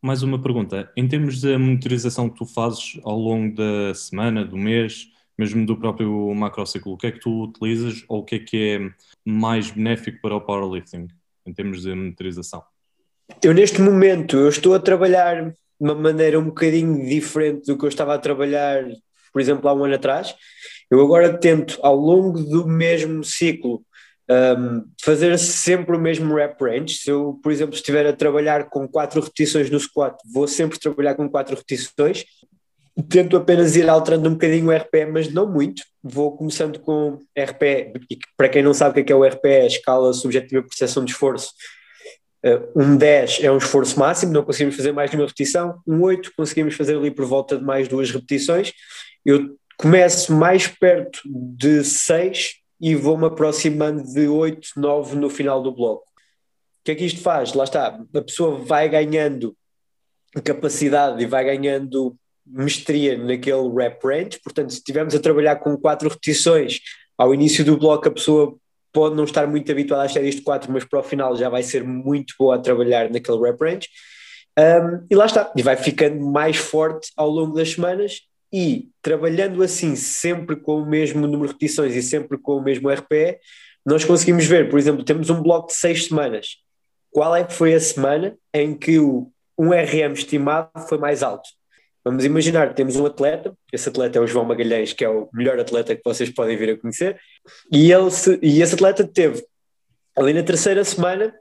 mais 0.00 0.22
uma 0.22 0.40
pergunta. 0.40 0.90
Em 0.96 1.06
termos 1.06 1.42
da 1.42 1.58
monitorização 1.58 2.30
que 2.30 2.38
tu 2.38 2.46
fazes 2.46 2.98
ao 3.04 3.18
longo 3.18 3.54
da 3.54 3.92
semana, 3.94 4.44
do 4.44 4.56
mês, 4.56 5.08
mesmo 5.36 5.66
do 5.66 5.76
próprio 5.76 6.34
macrociclo, 6.34 6.92
o 6.92 6.96
que 6.96 7.08
é 7.08 7.12
que 7.12 7.20
tu 7.20 7.44
utilizas 7.44 8.04
ou 8.08 8.20
o 8.20 8.24
que 8.24 8.36
é 8.36 8.38
que 8.38 8.56
é 8.56 8.90
mais 9.24 9.70
benéfico 9.70 10.18
para 10.22 10.34
o 10.34 10.40
powerlifting 10.40 11.06
em 11.46 11.52
termos 11.52 11.82
de 11.82 11.94
monitorização? 11.94 12.62
Eu 13.42 13.52
neste 13.52 13.80
momento 13.80 14.36
eu 14.36 14.48
estou 14.48 14.74
a 14.74 14.80
trabalhar 14.80 15.50
de 15.50 15.54
uma 15.78 15.94
maneira 15.94 16.38
um 16.38 16.46
bocadinho 16.46 17.06
diferente 17.06 17.66
do 17.66 17.78
que 17.78 17.84
eu 17.84 17.88
estava 17.88 18.14
a 18.14 18.18
trabalhar, 18.18 18.84
por 19.32 19.40
exemplo, 19.40 19.68
há 19.68 19.74
um 19.74 19.84
ano 19.84 19.94
atrás. 19.94 20.34
Eu 20.90 21.00
agora 21.00 21.36
tento, 21.36 21.78
ao 21.82 21.94
longo 21.94 22.42
do 22.42 22.66
mesmo 22.66 23.22
ciclo, 23.22 23.82
um, 24.30 24.84
fazer 25.00 25.38
sempre 25.38 25.94
o 25.94 26.00
mesmo 26.00 26.34
rep 26.34 26.60
range. 26.60 26.94
Se 26.94 27.10
eu, 27.10 27.38
por 27.42 27.52
exemplo, 27.52 27.74
estiver 27.74 28.06
a 28.06 28.12
trabalhar 28.12 28.68
com 28.70 28.88
quatro 28.88 29.20
repetições 29.20 29.70
no 29.70 29.78
squat, 29.78 30.16
vou 30.32 30.48
sempre 30.48 30.78
trabalhar 30.78 31.14
com 31.14 31.28
quatro 31.28 31.54
repetições. 31.54 32.24
Tento 33.08 33.36
apenas 33.36 33.76
ir 33.76 33.88
alterando 33.88 34.28
um 34.28 34.32
bocadinho 34.32 34.68
o 34.68 34.72
RP, 34.72 35.06
mas 35.12 35.32
não 35.32 35.46
muito. 35.46 35.82
Vou 36.02 36.36
começando 36.36 36.80
com 36.80 37.18
RP, 37.38 37.92
e 38.10 38.18
para 38.36 38.48
quem 38.48 38.62
não 38.62 38.74
sabe 38.74 39.00
o 39.00 39.04
que 39.04 39.12
é, 39.12 39.14
é 39.14 39.18
o 39.18 39.24
RP, 39.24 39.44
é 39.44 39.60
a 39.62 39.66
escala 39.66 40.12
subjetiva 40.12 40.62
de 40.62 40.68
percepção 40.68 41.04
de 41.04 41.12
esforço 41.12 41.52
um 42.74 42.96
10 42.96 43.40
é 43.42 43.50
um 43.50 43.58
esforço 43.58 43.98
máximo, 43.98 44.32
não 44.32 44.44
conseguimos 44.44 44.76
fazer 44.76 44.92
mais 44.92 45.10
de 45.10 45.16
uma 45.16 45.24
repetição. 45.24 45.80
Um 45.86 46.02
8 46.02 46.32
conseguimos 46.36 46.74
fazer 46.74 46.96
ali 46.96 47.10
por 47.10 47.24
volta 47.24 47.56
de 47.56 47.64
mais 47.64 47.88
duas 47.88 48.10
repetições. 48.10 48.72
Eu 49.24 49.56
começo 49.76 50.32
mais 50.32 50.66
perto 50.66 51.20
de 51.26 51.84
6 51.84 52.54
e 52.80 52.94
vou-me 52.94 53.26
aproximando 53.26 54.02
de 54.02 54.28
8, 54.28 54.70
9 54.76 55.16
no 55.16 55.28
final 55.28 55.62
do 55.62 55.72
bloco. 55.72 56.04
O 56.04 56.84
que 56.84 56.92
é 56.92 56.94
que 56.94 57.04
isto 57.04 57.20
faz? 57.20 57.52
Lá 57.52 57.64
está, 57.64 58.00
a 58.14 58.22
pessoa 58.22 58.58
vai 58.58 58.88
ganhando 58.88 59.56
capacidade 60.44 61.22
e 61.22 61.26
vai 61.26 61.44
ganhando 61.44 62.16
mestria 62.46 63.18
naquele 63.18 63.68
rep 63.74 64.02
range. 64.02 64.40
Portanto, 64.42 64.70
se 64.70 64.78
estivermos 64.78 65.14
a 65.14 65.18
trabalhar 65.18 65.56
com 65.56 65.76
4 65.76 66.08
repetições, 66.08 66.80
Ao 67.18 67.34
início 67.34 67.64
do 67.64 67.76
bloco, 67.76 68.06
a 68.06 68.12
pessoa 68.12 68.56
pode 68.98 69.14
não 69.14 69.22
estar 69.22 69.46
muito 69.46 69.70
habituada 69.70 70.02
às 70.02 70.12
séries 70.12 70.34
de 70.34 70.42
4, 70.42 70.72
mas 70.72 70.84
para 70.84 70.98
o 70.98 71.02
final 71.04 71.36
já 71.36 71.48
vai 71.48 71.62
ser 71.62 71.84
muito 71.84 72.34
boa 72.36 72.56
a 72.56 72.58
trabalhar 72.58 73.08
naquele 73.08 73.38
rep 73.38 73.56
range. 73.60 73.88
Um, 74.58 75.06
e 75.08 75.14
lá 75.14 75.24
está, 75.24 75.52
e 75.56 75.62
vai 75.62 75.76
ficando 75.76 76.20
mais 76.20 76.56
forte 76.56 77.12
ao 77.16 77.30
longo 77.30 77.54
das 77.54 77.70
semanas 77.70 78.22
e 78.52 78.88
trabalhando 79.00 79.62
assim, 79.62 79.94
sempre 79.94 80.56
com 80.56 80.82
o 80.82 80.84
mesmo 80.84 81.28
número 81.28 81.46
de 81.46 81.52
repetições 81.52 81.94
e 81.94 82.02
sempre 82.02 82.36
com 82.38 82.56
o 82.56 82.60
mesmo 82.60 82.90
RPE, 82.90 83.38
nós 83.86 84.04
conseguimos 84.04 84.46
ver, 84.46 84.68
por 84.68 84.80
exemplo, 84.80 85.04
temos 85.04 85.30
um 85.30 85.40
bloco 85.40 85.68
de 85.68 85.74
seis 85.74 86.06
semanas. 86.06 86.56
Qual 87.12 87.36
é 87.36 87.44
que 87.44 87.54
foi 87.54 87.74
a 87.74 87.80
semana 87.80 88.36
em 88.52 88.76
que 88.76 88.98
o 88.98 89.30
um 89.56 89.70
RM 89.70 90.12
estimado 90.12 90.70
foi 90.88 90.98
mais 90.98 91.22
alto? 91.22 91.48
Vamos 92.08 92.24
imaginar 92.24 92.70
que 92.70 92.74
temos 92.74 92.96
um 92.96 93.04
atleta, 93.04 93.54
esse 93.70 93.86
atleta 93.86 94.18
é 94.18 94.22
o 94.22 94.26
João 94.26 94.46
Magalhães, 94.46 94.94
que 94.94 95.04
é 95.04 95.10
o 95.10 95.28
melhor 95.30 95.60
atleta 95.60 95.94
que 95.94 96.00
vocês 96.02 96.30
podem 96.30 96.56
vir 96.56 96.70
a 96.70 96.78
conhecer, 96.78 97.20
e, 97.70 97.92
ele 97.92 98.10
se, 98.10 98.38
e 98.40 98.62
esse 98.62 98.74
atleta 98.74 99.06
teve, 99.06 99.44
ali 100.16 100.32
na 100.32 100.42
terceira 100.42 100.82
semana, 100.84 101.34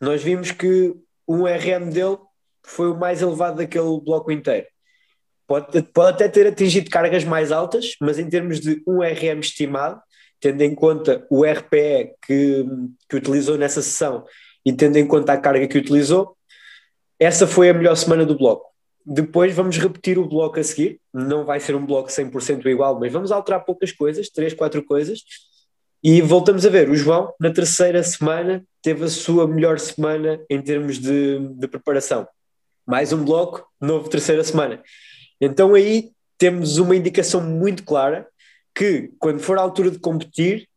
nós 0.00 0.20
vimos 0.20 0.50
que 0.50 0.92
um 1.28 1.44
RM 1.44 1.90
dele 1.90 2.18
foi 2.64 2.90
o 2.90 2.98
mais 2.98 3.22
elevado 3.22 3.58
daquele 3.58 4.00
bloco 4.00 4.32
inteiro. 4.32 4.66
Pode, 5.46 5.82
pode 5.82 6.16
até 6.16 6.28
ter 6.28 6.48
atingido 6.48 6.90
cargas 6.90 7.22
mais 7.22 7.52
altas, 7.52 7.94
mas 8.00 8.18
em 8.18 8.28
termos 8.28 8.58
de 8.58 8.82
um 8.88 8.98
RM 9.02 9.38
estimado, 9.38 10.02
tendo 10.40 10.62
em 10.62 10.74
conta 10.74 11.24
o 11.30 11.44
RPE 11.44 12.16
que, 12.26 12.66
que 13.08 13.16
utilizou 13.16 13.56
nessa 13.56 13.80
sessão 13.80 14.24
e 14.66 14.72
tendo 14.72 14.96
em 14.96 15.06
conta 15.06 15.34
a 15.34 15.40
carga 15.40 15.68
que 15.68 15.78
utilizou, 15.78 16.36
essa 17.20 17.46
foi 17.46 17.70
a 17.70 17.74
melhor 17.74 17.94
semana 17.94 18.26
do 18.26 18.36
bloco. 18.36 18.68
Depois 19.10 19.54
vamos 19.54 19.78
repetir 19.78 20.18
o 20.18 20.28
bloco 20.28 20.60
a 20.60 20.62
seguir, 20.62 21.00
não 21.14 21.42
vai 21.42 21.58
ser 21.60 21.74
um 21.74 21.86
bloco 21.86 22.10
100% 22.10 22.66
igual, 22.66 23.00
mas 23.00 23.10
vamos 23.10 23.32
alterar 23.32 23.64
poucas 23.64 23.90
coisas, 23.90 24.28
três, 24.28 24.52
quatro 24.52 24.84
coisas, 24.84 25.22
e 26.04 26.20
voltamos 26.20 26.66
a 26.66 26.68
ver. 26.68 26.90
O 26.90 26.94
João, 26.94 27.32
na 27.40 27.50
terceira 27.50 28.02
semana, 28.02 28.62
teve 28.82 29.06
a 29.06 29.08
sua 29.08 29.48
melhor 29.48 29.78
semana 29.78 30.38
em 30.50 30.60
termos 30.60 30.98
de, 30.98 31.38
de 31.38 31.66
preparação. 31.66 32.28
Mais 32.86 33.10
um 33.10 33.24
bloco, 33.24 33.66
novo 33.80 34.10
terceira 34.10 34.44
semana. 34.44 34.82
Então 35.40 35.72
aí 35.72 36.10
temos 36.36 36.76
uma 36.76 36.94
indicação 36.94 37.40
muito 37.40 37.84
clara 37.84 38.28
que, 38.74 39.10
quando 39.18 39.40
for 39.40 39.56
a 39.56 39.62
altura 39.62 39.90
de 39.90 39.98
competir, 39.98 40.68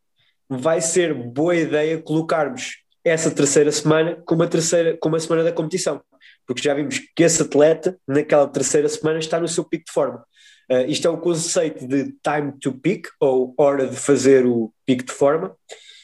vai 0.50 0.80
ser 0.80 1.14
boa 1.14 1.54
ideia 1.54 2.02
colocarmos 2.02 2.78
essa 3.04 3.30
terceira 3.30 3.74
semana 3.74 4.22
como 4.26 4.42
a, 4.42 4.48
terceira, 4.48 4.96
como 5.02 5.18
a 5.18 5.20
semana 5.20 5.44
da 5.44 5.52
competição 5.52 6.02
porque 6.46 6.62
já 6.62 6.74
vimos 6.74 7.00
que 7.16 7.24
esse 7.24 7.42
atleta, 7.42 7.98
naquela 8.08 8.48
terceira 8.48 8.88
semana, 8.90 9.20
está 9.20 9.40
no 9.40 9.48
seu 9.48 9.64
pico 9.64 9.86
de 9.86 9.92
forma. 9.92 10.26
Uh, 10.70 10.86
isto 10.88 11.08
é 11.08 11.10
o 11.12 11.18
conceito 11.18 11.88
de 11.88 12.14
time 12.24 12.54
to 12.60 12.72
peak, 12.72 13.10
ou 13.20 13.54
hora 13.58 13.88
de 13.88 13.96
fazer 13.96 14.46
o 14.46 14.74
pico 14.86 15.04
de 15.04 15.12
forma, 15.12 15.56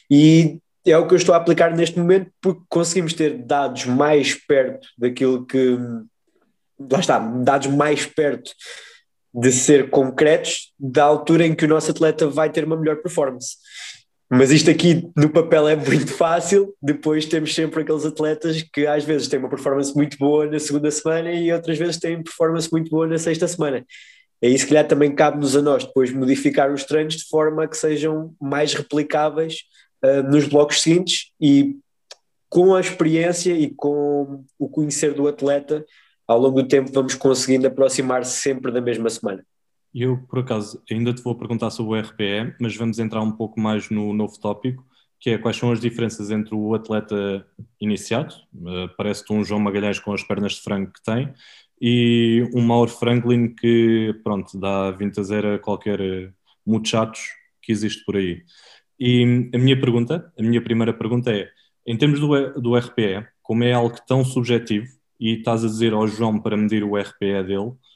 e 0.10 0.60
é 0.86 0.98
o 0.98 1.08
que 1.08 1.14
eu 1.14 1.18
estou 1.18 1.34
a 1.36 1.38
aplicar 1.38 1.76
neste 1.76 2.00
momento, 2.00 2.32
porque 2.42 2.62
conseguimos 2.70 3.14
ter 3.14 3.38
dados 3.38 3.86
mais 3.86 4.34
perto 4.34 4.88
daquilo 4.98 5.46
que. 5.46 5.78
Lá 6.80 7.00
está, 7.00 7.18
dados 7.18 7.68
mais 7.68 8.06
perto 8.06 8.52
de 9.34 9.52
ser 9.52 9.90
concretos 9.90 10.74
da 10.80 11.04
altura 11.04 11.46
em 11.46 11.56
que 11.56 11.66
o 11.66 11.68
nosso 11.68 11.92
atleta 11.92 12.28
vai 12.28 12.52
ter 12.52 12.64
uma 12.64 12.78
melhor 12.78 12.98
performance. 12.98 13.58
Mas 14.30 14.52
isto 14.52 14.70
aqui 14.70 15.10
no 15.16 15.30
papel 15.30 15.70
é 15.70 15.76
muito 15.76 16.12
fácil, 16.12 16.76
depois 16.82 17.26
temos 17.26 17.56
sempre 17.56 17.82
aqueles 17.82 18.06
atletas 18.06 18.62
que 18.62 18.86
às 18.86 19.06
vezes 19.06 19.30
têm 19.30 19.40
uma 19.40 19.50
performance 19.50 19.96
muito 19.96 20.18
boa 20.18 20.46
na 20.46 20.60
segunda 20.60 20.92
semana 20.92 21.32
e 21.32 21.52
outras 21.52 21.78
vezes 21.78 21.98
têm 21.98 22.22
performance 22.22 22.70
muito 22.70 22.92
boa 22.92 23.08
na 23.08 23.18
sexta 23.18 23.48
semana. 23.48 23.86
Isso 24.42 24.66
que 24.66 24.70
calhar 24.70 24.88
também 24.88 25.16
cabe-nos 25.16 25.56
a 25.56 25.62
nós 25.62 25.86
depois 25.86 26.12
modificar 26.12 26.72
os 26.72 26.84
treinos 26.84 27.16
de 27.16 27.28
forma 27.28 27.68
que 27.68 27.78
sejam 27.78 28.36
mais 28.40 28.74
replicáveis 28.74 29.62
uh, 30.04 30.22
nos 30.24 30.46
blocos 30.46 30.82
seguintes 30.82 31.32
e 31.42 31.78
com 32.50 32.76
a 32.76 32.82
experiência 32.82 33.54
e 33.54 33.70
com 33.70 34.44
o 34.60 34.70
conhecer 34.70 35.14
do 35.14 35.28
atleta, 35.28 35.86
ao 36.28 36.38
longo 36.38 36.62
do 36.62 36.68
tempo 36.68 36.92
vamos 36.94 37.16
conseguindo 37.16 37.66
aproximar-se 37.66 38.40
sempre 38.42 38.72
da 38.72 38.82
mesma 38.82 39.10
semana. 39.10 39.44
Eu, 39.94 40.18
por 40.28 40.40
acaso, 40.40 40.82
ainda 40.92 41.14
te 41.14 41.22
vou 41.22 41.36
perguntar 41.36 41.70
sobre 41.72 41.98
o 41.98 42.02
RPE, 42.02 42.56
mas 42.60 42.76
vamos 42.76 43.00
entrar 43.00 43.22
um 43.22 43.32
pouco 43.32 43.60
mais 43.60 43.90
no 43.90 44.14
novo 44.14 44.40
tópico, 44.40 44.86
que 45.20 45.32
é 45.32 45.38
quais 45.38 45.58
são 45.58 45.72
as 45.72 45.80
diferenças 45.80 46.30
entre 46.30 46.54
o 46.54 46.76
atleta 46.76 47.46
iniciado, 47.82 48.36
uh, 48.54 48.96
parece-te 48.96 49.34
um 49.34 49.44
João 49.44 49.60
Magalhães 49.60 50.00
com 50.00 50.14
as 50.14 50.24
pernas 50.24 50.54
de 50.54 50.62
frango 50.62 50.92
que 50.92 51.04
tem, 51.04 51.34
e 51.82 52.50
um 52.54 52.62
Mauro 52.62 52.90
Franklin 52.90 53.54
que, 53.54 54.14
pronto, 54.24 54.60
dá 54.60 54.92
20 54.92 55.20
a 55.20 55.24
0 55.24 55.54
a 55.56 55.60
qualquer 55.60 56.02
eh, 56.02 56.32
muchachos 56.66 57.30
que 57.62 57.72
existe 57.72 58.04
por 58.04 58.18
aí. 58.18 58.44
E 59.00 59.50
a 59.54 59.58
minha 59.58 59.80
pergunta, 59.80 60.32
a 60.38 60.42
minha 60.42 60.62
primeira 60.62 60.94
pergunta 60.94 61.32
é, 61.32 61.50
em 61.86 61.96
termos 61.96 62.20
do, 62.20 62.60
do 62.60 62.76
RPE, 62.76 63.28
como 63.44 63.64
é 63.64 63.74
algo 63.74 63.96
tão 64.08 64.26
subjetivo, 64.26 64.88
e 65.20 65.38
estás 65.38 65.64
a 65.64 65.68
dizer 65.68 65.94
ao 65.94 66.08
João 66.08 66.40
para 66.40 66.58
medir 66.58 66.84
o 66.84 66.98
RPE 66.98 67.44
dele, 67.44 67.72
eh, 67.72 67.87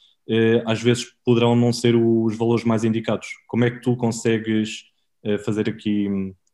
às 0.64 0.82
vezes 0.82 1.06
poderão 1.24 1.56
não 1.56 1.72
ser 1.72 1.94
os 1.94 2.36
valores 2.36 2.64
mais 2.64 2.84
indicados. 2.84 3.28
Como 3.48 3.64
é 3.64 3.70
que 3.70 3.80
tu 3.80 3.96
consegues 3.96 4.92
eh, 5.24 5.38
fazer 5.38 5.68
aqui 5.68 6.08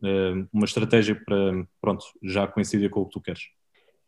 eh, 0.04 0.44
uma 0.52 0.66
estratégia 0.66 1.14
para, 1.14 1.66
pronto, 1.80 2.04
já 2.22 2.46
coincidir 2.46 2.90
com 2.90 3.00
o 3.00 3.06
que 3.06 3.12
tu 3.12 3.20
queres? 3.20 3.40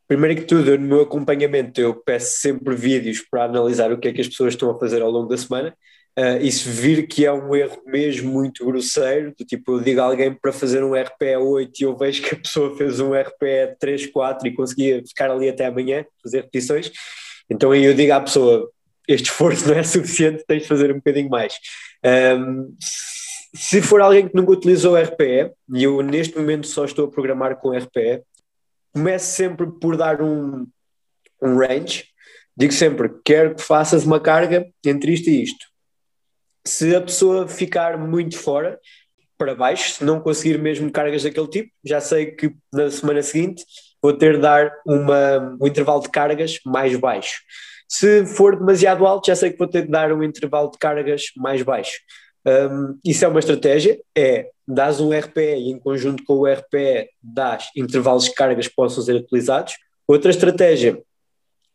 Primeiro 0.06 0.40
que 0.40 0.46
tudo, 0.46 0.76
no 0.76 0.86
meu 0.86 1.00
acompanhamento 1.02 1.80
eu 1.80 1.94
peço 1.94 2.40
sempre 2.40 2.74
vídeos 2.74 3.24
para 3.30 3.44
analisar 3.44 3.90
o 3.90 3.98
que 3.98 4.08
é 4.08 4.12
que 4.12 4.20
as 4.20 4.28
pessoas 4.28 4.52
estão 4.52 4.70
a 4.70 4.78
fazer 4.78 5.00
ao 5.00 5.10
longo 5.10 5.28
da 5.28 5.36
semana 5.36 5.74
uh, 6.18 6.42
e 6.42 6.50
se 6.50 6.68
vir 6.68 7.06
que 7.06 7.24
é 7.24 7.32
um 7.32 7.54
erro 7.54 7.80
mesmo 7.86 8.32
muito 8.32 8.66
grosseiro, 8.66 9.32
do 9.38 9.44
tipo 9.44 9.76
eu 9.76 9.80
digo 9.80 10.00
a 10.00 10.04
alguém 10.04 10.34
para 10.34 10.52
fazer 10.52 10.82
um 10.82 11.00
RPE 11.00 11.36
8 11.36 11.80
e 11.80 11.84
eu 11.84 11.96
vejo 11.96 12.22
que 12.22 12.34
a 12.34 12.38
pessoa 12.38 12.76
fez 12.76 12.98
um 12.98 13.14
RPE 13.14 13.76
3, 13.78 14.08
4 14.08 14.48
e 14.48 14.54
conseguia 14.54 15.02
ficar 15.06 15.30
ali 15.30 15.48
até 15.48 15.66
amanhã, 15.66 16.04
fazer 16.20 16.38
repetições, 16.38 16.90
então 17.48 17.70
aí 17.70 17.84
eu 17.84 17.94
digo 17.94 18.12
à 18.12 18.20
pessoa 18.20 18.68
este 19.12 19.30
esforço 19.30 19.68
não 19.68 19.74
é 19.74 19.82
suficiente, 19.82 20.44
tens 20.46 20.62
de 20.62 20.68
fazer 20.68 20.90
um 20.90 20.96
bocadinho 20.96 21.28
mais. 21.28 21.54
Um, 22.04 22.74
se 23.54 23.82
for 23.82 24.00
alguém 24.00 24.28
que 24.28 24.34
nunca 24.36 24.52
utilizou 24.52 24.96
RPE, 24.96 25.52
e 25.74 25.84
eu 25.84 26.00
neste 26.02 26.38
momento 26.38 26.66
só 26.66 26.84
estou 26.84 27.06
a 27.06 27.10
programar 27.10 27.56
com 27.56 27.76
RPE, 27.76 28.22
comece 28.92 29.36
sempre 29.36 29.66
por 29.80 29.96
dar 29.96 30.22
um, 30.22 30.66
um 31.42 31.56
range. 31.56 32.04
Digo 32.56 32.72
sempre: 32.72 33.10
quero 33.24 33.54
que 33.54 33.62
faças 33.62 34.04
uma 34.04 34.20
carga 34.20 34.66
entre 34.84 35.12
isto 35.12 35.28
e 35.28 35.42
isto. 35.42 35.66
Se 36.66 36.94
a 36.94 37.00
pessoa 37.00 37.48
ficar 37.48 37.98
muito 37.98 38.36
fora, 38.38 38.78
para 39.40 39.54
baixo, 39.54 39.94
se 39.94 40.04
não 40.04 40.20
conseguir 40.20 40.58
mesmo 40.58 40.92
cargas 40.92 41.22
daquele 41.22 41.48
tipo, 41.48 41.72
já 41.82 41.98
sei 41.98 42.26
que 42.32 42.54
na 42.70 42.90
semana 42.90 43.22
seguinte 43.22 43.64
vou 44.02 44.12
ter 44.12 44.34
de 44.34 44.42
dar 44.42 44.70
uma, 44.86 45.56
um 45.60 45.66
intervalo 45.66 46.02
de 46.02 46.10
cargas 46.10 46.58
mais 46.64 46.94
baixo. 46.96 47.40
Se 47.90 48.24
for 48.24 48.56
demasiado 48.56 49.04
alto, 49.04 49.26
já 49.26 49.34
sei 49.34 49.50
que 49.50 49.58
vou 49.58 49.66
ter 49.66 49.82
de 49.82 49.90
dar 49.90 50.12
um 50.12 50.22
intervalo 50.22 50.70
de 50.70 50.78
cargas 50.78 51.24
mais 51.36 51.60
baixo. 51.60 51.98
Um, 52.46 52.96
isso 53.04 53.24
é 53.24 53.28
uma 53.28 53.40
estratégia, 53.40 54.00
é 54.16 54.46
dás 54.66 55.00
um 55.00 55.10
RPE 55.10 55.56
e 55.56 55.70
em 55.72 55.78
conjunto 55.78 56.22
com 56.22 56.34
o 56.34 56.46
RPE 56.46 57.08
dás 57.20 57.68
intervalos 57.76 58.26
de 58.26 58.34
cargas 58.34 58.68
que 58.68 58.74
possam 58.76 59.02
ser 59.02 59.16
utilizados. 59.16 59.74
Outra 60.06 60.30
estratégia, 60.30 61.02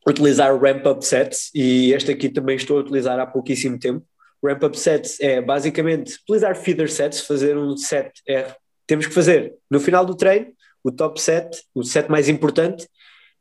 utilizar 0.08 0.58
ramp-up 0.58 1.06
sets, 1.06 1.52
e 1.54 1.92
este 1.92 2.12
aqui 2.12 2.30
também 2.30 2.56
estou 2.56 2.78
a 2.78 2.82
utilizar 2.82 3.20
há 3.20 3.28
pouquíssimo 3.28 3.78
tempo. 3.78 4.06
Ramp-up 4.42 4.80
sets 4.80 5.20
é 5.20 5.42
basicamente 5.42 6.16
utilizar 6.24 6.56
feeder 6.56 6.90
sets, 6.90 7.20
fazer 7.20 7.58
um 7.58 7.76
set 7.76 8.10
R. 8.26 8.56
Temos 8.88 9.06
que 9.06 9.14
fazer 9.14 9.54
no 9.70 9.82
final 9.82 10.06
do 10.06 10.16
treino, 10.16 10.48
o 10.82 10.92
top 10.92 11.20
set, 11.20 11.62
o 11.74 11.84
set 11.84 12.10
mais 12.10 12.30
importante, 12.30 12.88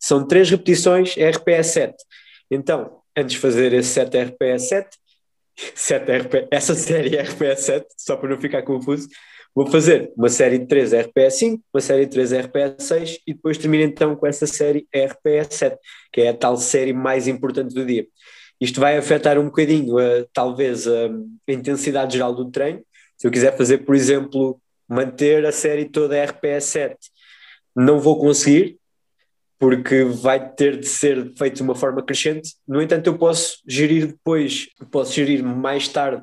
são 0.01 0.27
três 0.27 0.51
repetições 0.51 1.15
RPE 1.17 1.63
7. 1.63 1.95
Então, 2.51 3.01
antes 3.17 3.35
de 3.35 3.39
fazer 3.39 3.73
esse 3.73 3.91
7 3.91 4.17
RPS 4.19 4.69
7, 4.69 4.99
7 5.75 6.13
RP, 6.13 6.49
essa 6.51 6.75
série 6.75 7.17
RPS 7.17 7.61
7, 7.61 7.87
só 7.97 8.17
para 8.17 8.29
não 8.29 8.41
ficar 8.41 8.63
confuso, 8.63 9.09
vou 9.55 9.67
fazer 9.67 10.13
uma 10.17 10.29
série 10.29 10.59
de 10.59 10.67
3 10.67 10.93
RPS 10.95 11.39
5, 11.39 11.65
uma 11.73 11.81
série 11.81 12.07
de 12.07 12.13
3 12.13 12.33
RPS 12.33 12.85
6 12.85 13.19
e 13.27 13.35
depois 13.35 13.59
termino 13.59 13.85
então 13.85 14.17
com 14.17 14.27
essa 14.27 14.47
série 14.47 14.87
RPS 14.95 15.55
7, 15.55 15.79
que 16.13 16.23
é 16.23 16.31
a 16.31 16.35
tal 16.35 16.57
série 16.57 16.93
mais 16.93 17.29
importante 17.29 17.75
do 17.75 17.87
dia. 17.87 18.07
Isto 18.61 18.81
vai 18.81 18.97
afetar 18.97 19.39
um 19.39 19.47
bocadinho, 19.47 19.99
a, 19.99 20.27
talvez, 20.33 20.87
a, 20.87 21.07
a 21.49 21.53
intensidade 21.53 22.15
geral 22.15 22.35
do 22.35 22.51
treino. 22.51 22.83
Se 23.17 23.27
eu 23.27 23.31
quiser 23.31 23.57
fazer, 23.57 23.79
por 23.79 23.95
exemplo, 23.95 24.61
manter 24.89 25.45
a 25.45 25.53
série 25.53 25.85
toda 25.87 26.23
RPS 26.23 26.65
7, 26.65 26.97
não 27.77 27.99
vou 27.99 28.19
conseguir, 28.19 28.79
porque 29.59 30.05
vai 30.05 30.53
ter 30.53 30.79
de 30.79 30.87
ser 30.87 31.33
feito 31.37 31.57
de 31.57 31.63
uma 31.63 31.75
forma 31.75 32.03
crescente. 32.03 32.55
No 32.67 32.83
entanto, 32.83 33.07
eu 33.07 33.17
posso 33.17 33.59
gerir 33.67 34.09
depois, 34.09 34.69
posso 34.91 35.13
gerir 35.13 35.43
mais 35.43 35.89
tarde 35.89 36.23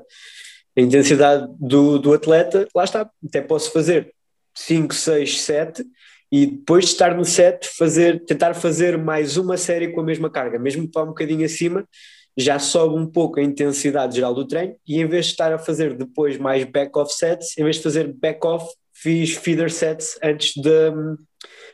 a 0.78 0.82
intensidade 0.82 1.48
do, 1.60 2.00
do 2.00 2.14
atleta, 2.14 2.68
lá 2.74 2.84
está, 2.84 3.10
até 3.26 3.42
posso 3.42 3.72
fazer 3.72 4.14
5, 4.56 4.94
6, 4.94 5.42
7 5.42 5.84
e 6.32 6.46
depois 6.46 6.86
de 6.86 6.92
estar 6.92 7.16
no 7.16 7.26
set, 7.26 7.68
fazer, 7.78 8.24
tentar 8.24 8.54
fazer 8.54 8.98
mais 8.98 9.36
uma 9.36 9.58
série 9.58 9.92
com 9.92 10.00
a 10.00 10.04
mesma 10.04 10.30
carga, 10.30 10.58
mesmo 10.58 10.90
vá 10.94 11.04
um 11.04 11.08
bocadinho 11.08 11.46
acima, 11.46 11.86
já 12.38 12.58
sobe 12.58 12.96
um 12.96 13.06
pouco 13.06 13.40
a 13.40 13.44
intensidade 13.44 14.16
geral 14.16 14.34
do 14.34 14.48
treino 14.48 14.76
e 14.88 15.02
em 15.02 15.06
vez 15.06 15.26
de 15.26 15.32
estar 15.32 15.52
a 15.52 15.60
fazer 15.60 15.94
depois 15.94 16.38
mais 16.38 16.64
back-off 16.64 17.14
sets, 17.14 17.58
em 17.58 17.64
vez 17.64 17.76
de 17.78 17.84
fazer 17.84 18.14
back-off, 18.14 18.66
fiz 18.94 19.36
feeder 19.36 19.70
sets 19.70 20.18
antes 20.24 20.54
da, 20.62 20.94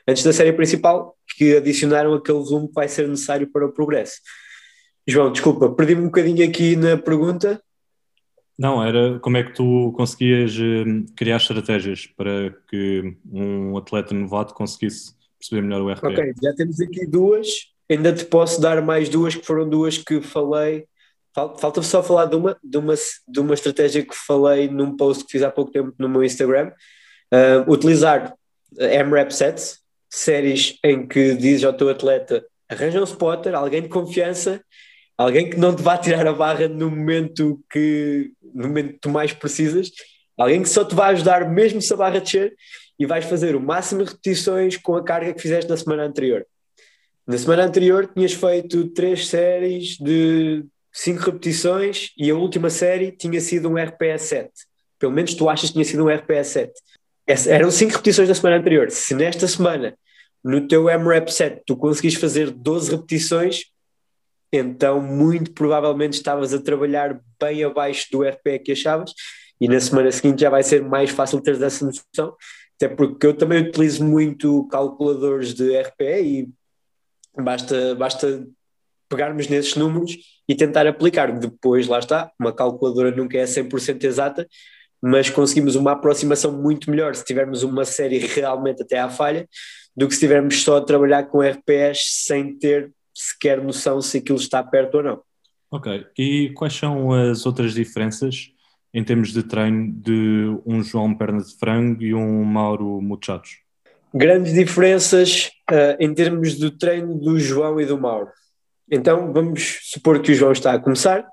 antes 0.08 0.24
da 0.24 0.34
série 0.34 0.54
principal, 0.54 1.17
que 1.38 1.56
adicionaram 1.56 2.16
aquele 2.16 2.40
volume 2.40 2.68
que 2.68 2.74
vai 2.74 2.90
ser 2.90 3.08
necessário 3.08 3.48
para 3.48 3.64
o 3.64 3.72
progresso. 3.72 4.16
João, 5.08 5.32
desculpa, 5.32 5.70
perdi-me 5.70 6.02
um 6.02 6.06
bocadinho 6.06 6.44
aqui 6.44 6.76
na 6.76 6.98
pergunta. 6.98 7.62
Não, 8.58 8.84
era 8.84 9.20
como 9.20 9.38
é 9.38 9.44
que 9.44 9.54
tu 9.54 9.94
conseguias 9.96 10.58
hum, 10.58 11.06
criar 11.16 11.38
estratégias 11.38 12.08
para 12.08 12.56
que 12.68 13.16
um 13.32 13.78
atleta 13.78 14.16
novato 14.16 14.56
conseguisse 14.56 15.14
perceber 15.38 15.62
melhor 15.62 15.82
o 15.82 15.92
RPE. 15.92 16.08
Ok, 16.08 16.34
já 16.42 16.54
temos 16.56 16.82
aqui 16.82 17.06
duas. 17.06 17.48
Ainda 17.88 18.12
te 18.12 18.26
posso 18.26 18.60
dar 18.60 18.82
mais 18.82 19.08
duas, 19.08 19.36
que 19.36 19.46
foram 19.46 19.70
duas 19.70 20.00
que 20.00 20.20
falei. 20.20 20.86
Falta 21.34 21.84
só 21.84 22.02
falar 22.02 22.26
de 22.26 22.36
uma, 22.36 22.58
de 22.64 22.78
uma, 22.80 22.96
de 23.28 23.40
uma 23.40 23.54
estratégia 23.54 24.04
que 24.04 24.16
falei 24.16 24.68
num 24.68 24.98
post 24.98 25.24
que 25.24 25.34
fiz 25.34 25.44
há 25.44 25.52
pouco 25.52 25.72
tempo 25.72 25.94
no 26.00 26.10
meu 26.10 26.24
Instagram. 26.24 26.72
Uh, 27.32 27.72
utilizar 27.72 28.34
MRAP 28.74 29.32
sets, 29.32 29.80
séries 30.10 30.78
em 30.84 31.08
que 31.08 31.34
dizes 31.36 31.64
ao 31.64 31.74
teu 31.74 31.90
atleta 31.90 32.46
arranja 32.70 33.00
um 33.00 33.06
spotter, 33.06 33.56
alguém 33.56 33.82
de 33.82 33.90
confiança, 33.90 34.62
alguém 35.18 35.50
que 35.50 35.58
não 35.58 35.76
te 35.76 35.82
vá 35.82 35.98
tirar 35.98 36.28
a 36.28 36.34
barra 36.34 36.68
no 36.68 36.90
momento 36.90 37.64
que, 37.72 38.32
no 38.54 38.68
momento 38.68 38.94
que 38.94 39.00
tu 39.00 39.10
mais 39.10 39.34
precisas, 39.34 39.90
alguém 40.38 40.62
que 40.62 40.70
só 40.70 40.84
te 40.84 40.94
vai 40.94 41.14
ajudar 41.14 41.50
mesmo 41.50 41.82
se 41.82 41.94
a 41.94 41.98
barra 41.98 42.20
descer 42.20 42.54
e 43.00 43.06
vais 43.06 43.26
fazer 43.26 43.56
o 43.56 43.60
máximo 43.60 44.04
de 44.04 44.10
repetições 44.12 44.78
com 44.78 44.96
a 44.96 45.04
carga 45.04 45.34
que 45.34 45.42
fizeste 45.42 45.70
na 45.70 45.78
semana 45.78 46.04
anterior. 46.04 46.46
Na 47.26 47.38
semana 47.38 47.64
anterior 47.64 48.08
tinhas 48.14 48.34
feito 48.34 48.90
três 48.90 49.28
séries 49.28 49.98
de 49.98 50.66
cinco 50.92 51.26
repetições 51.26 52.12
e 52.18 52.30
a 52.30 52.36
última 52.36 52.70
série 52.70 53.12
tinha 53.12 53.40
sido 53.40 53.70
um 53.70 53.78
RPS 53.78 54.24
7. 54.24 54.52
Pelo 54.98 55.12
menos 55.12 55.34
tu 55.36 55.48
achas 55.48 55.70
que 55.70 55.74
tinha 55.74 55.86
sido 55.86 56.06
um 56.06 56.10
RPS 56.10 56.48
7. 56.48 56.74
Eram 57.48 57.70
cinco 57.70 57.92
repetições 57.92 58.28
da 58.28 58.36
semana 58.36 58.58
anterior. 58.58 58.90
Se 58.90 59.14
nesta 59.14 59.48
semana, 59.48 59.98
no 60.44 60.68
teu 60.68 60.90
MRAP 60.90 61.30
7, 61.30 61.64
tu 61.66 61.76
conseguis 61.76 62.16
fazer 62.16 62.52
12 62.52 62.92
repetições, 62.92 63.66
então 64.52 65.02
muito 65.02 65.52
provavelmente 65.52 66.14
estavas 66.14 66.54
a 66.54 66.62
trabalhar 66.62 67.20
bem 67.40 67.64
abaixo 67.64 68.08
do 68.12 68.24
RPE 68.24 68.60
que 68.60 68.72
achavas 68.72 69.14
e 69.60 69.68
na 69.68 69.80
semana 69.80 70.12
seguinte 70.12 70.42
já 70.42 70.50
vai 70.50 70.64
ser 70.64 70.82
mais 70.82 71.10
fácil 71.10 71.42
ter 71.42 71.62
essa 71.62 71.86
noção 71.86 72.34
até 72.78 72.88
porque 72.88 73.26
eu 73.26 73.34
também 73.34 73.60
utilizo 73.60 74.06
muito 74.06 74.68
calculadores 74.68 75.54
de 75.54 75.76
RPE 75.82 76.22
e 76.22 76.50
basta, 77.36 77.96
basta 77.96 78.48
pegarmos 79.10 79.48
nesses 79.48 79.76
números 79.76 80.16
e 80.48 80.56
tentar 80.56 80.86
aplicar. 80.86 81.38
Depois, 81.38 81.88
lá 81.88 81.98
está, 81.98 82.32
uma 82.40 82.54
calculadora 82.54 83.10
nunca 83.10 83.36
é 83.38 83.46
100% 83.46 84.04
exata, 84.04 84.48
mas 85.02 85.30
conseguimos 85.30 85.76
uma 85.76 85.92
aproximação 85.92 86.52
muito 86.52 86.90
melhor 86.90 87.16
se 87.16 87.24
tivermos 87.24 87.64
uma 87.64 87.86
série 87.86 88.20
realmente 88.20 88.82
até 88.82 89.00
à 89.00 89.10
falha, 89.10 89.48
do 89.96 90.08
que 90.08 90.14
se 90.14 90.18
estivermos 90.18 90.62
só 90.64 90.78
a 90.78 90.86
trabalhar 90.86 91.24
com 91.24 91.42
RPEs 91.42 92.00
sem 92.26 92.58
ter 92.58 92.92
sequer 93.14 93.62
noção 93.62 94.00
se 94.00 94.20
aquilo 94.20 94.38
está 94.38 94.64
perto 94.64 94.96
ou 94.96 95.04
não. 95.04 95.22
Ok, 95.72 96.06
e 96.18 96.52
quais 96.56 96.74
são 96.74 97.12
as 97.12 97.46
outras 97.46 97.74
diferenças 97.74 98.52
em 98.94 99.04
termos 99.04 99.34
de 99.34 99.44
treino 99.44 99.92
de 99.92 100.56
um 100.66 100.82
João 100.84 101.14
Perna 101.14 101.42
de 101.44 101.58
Frango 101.58 102.02
e 102.02 102.14
um 102.14 102.44
Mauro 102.44 103.02
Muchachos? 103.02 103.60
Grandes 104.14 104.54
diferenças 104.54 105.52
uh, 105.70 105.98
em 106.00 106.14
termos 106.14 106.56
do 106.56 106.72
treino 106.72 107.16
do 107.16 107.40
João 107.40 107.82
e 107.82 107.86
do 107.86 108.00
Mauro. 108.00 108.30
Então 108.90 109.34
vamos 109.34 109.80
supor 109.92 110.22
que 110.22 110.32
o 110.32 110.36
João 110.36 110.54
está 110.54 110.74
a 110.74 110.80
começar. 110.80 111.28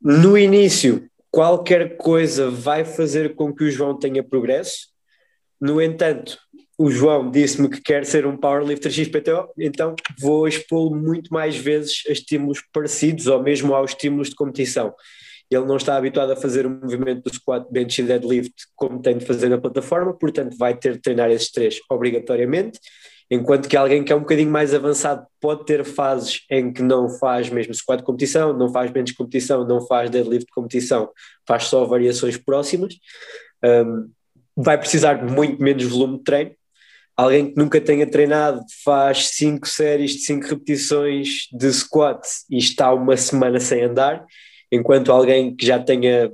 No 0.00 0.38
início, 0.38 1.08
qualquer 1.32 1.96
coisa 1.96 2.48
vai 2.48 2.84
fazer 2.84 3.34
com 3.34 3.52
que 3.52 3.64
o 3.64 3.70
João 3.70 3.98
tenha 3.98 4.22
progresso. 4.22 4.88
No 5.60 5.82
entanto, 5.82 6.38
o 6.78 6.90
João 6.90 7.30
disse-me 7.30 7.68
que 7.68 7.80
quer 7.80 8.06
ser 8.06 8.26
um 8.26 8.36
powerlifter 8.36 8.92
XPTO, 8.92 9.48
então 9.58 9.96
vou 10.20 10.46
expô-lo 10.46 10.94
muito 10.94 11.32
mais 11.32 11.56
vezes 11.56 12.04
a 12.08 12.12
estímulos 12.12 12.62
parecidos 12.72 13.26
ou 13.26 13.42
mesmo 13.42 13.74
aos 13.74 13.90
estímulos 13.90 14.28
de 14.28 14.36
competição 14.36 14.94
ele 15.56 15.66
não 15.66 15.76
está 15.76 15.96
habituado 15.96 16.32
a 16.32 16.36
fazer 16.36 16.66
o 16.66 16.70
movimento 16.70 17.22
do 17.22 17.34
squat, 17.34 17.66
bench 17.70 18.00
e 18.00 18.04
deadlift 18.04 18.54
como 18.74 19.00
tem 19.00 19.18
de 19.18 19.24
fazer 19.24 19.48
na 19.48 19.58
plataforma, 19.58 20.16
portanto 20.16 20.56
vai 20.56 20.76
ter 20.76 20.94
de 20.94 21.00
treinar 21.00 21.30
esses 21.30 21.50
três 21.50 21.78
obrigatoriamente, 21.90 22.78
enquanto 23.32 23.66
que 23.66 23.78
alguém 23.78 24.04
que 24.04 24.12
é 24.12 24.16
um 24.16 24.20
bocadinho 24.20 24.50
mais 24.50 24.74
avançado 24.74 25.26
pode 25.40 25.64
ter 25.64 25.82
fases 25.86 26.42
em 26.50 26.70
que 26.70 26.82
não 26.82 27.08
faz 27.08 27.48
mesmo 27.48 27.72
squat 27.72 28.00
de 28.00 28.04
competição, 28.04 28.52
não 28.52 28.70
faz 28.70 28.90
bench 28.90 29.12
de 29.12 29.16
competição, 29.16 29.66
não 29.66 29.80
faz 29.86 30.10
deadlift 30.10 30.44
de 30.44 30.52
competição, 30.52 31.08
faz 31.48 31.64
só 31.64 31.86
variações 31.86 32.36
próximas, 32.36 32.94
um, 33.64 34.10
vai 34.54 34.76
precisar 34.76 35.14
de 35.14 35.32
muito 35.32 35.62
menos 35.62 35.82
volume 35.84 36.18
de 36.18 36.24
treino, 36.24 36.50
alguém 37.16 37.50
que 37.50 37.56
nunca 37.56 37.80
tenha 37.80 38.06
treinado 38.06 38.60
faz 38.84 39.28
cinco 39.28 39.66
séries 39.66 40.10
de 40.10 40.18
cinco 40.18 40.46
repetições 40.46 41.48
de 41.50 41.72
squat 41.72 42.20
e 42.50 42.58
está 42.58 42.92
uma 42.92 43.16
semana 43.16 43.58
sem 43.58 43.82
andar, 43.82 44.26
enquanto 44.70 45.10
alguém 45.10 45.56
que 45.56 45.64
já 45.64 45.78
tenha 45.78 46.30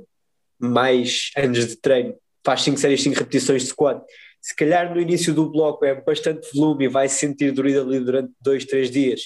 mais 0.59 1.31
anos 1.37 1.65
de 1.65 1.77
treino 1.77 2.13
faz 2.43 2.63
5 2.63 2.79
séries, 2.79 3.03
5 3.03 3.19
repetições 3.19 3.63
de 3.63 3.69
squat, 3.69 4.01
se 4.41 4.55
calhar 4.55 4.93
no 4.93 4.99
início 4.99 5.33
do 5.33 5.49
bloco 5.49 5.85
é 5.85 5.99
bastante 6.01 6.47
volume 6.53 6.85
e 6.85 6.89
vai 6.89 7.07
se 7.09 7.19
sentir 7.19 7.51
dorido 7.51 7.81
ali 7.81 7.99
durante 7.99 8.31
2, 8.41 8.65
3 8.65 8.91
dias, 8.91 9.21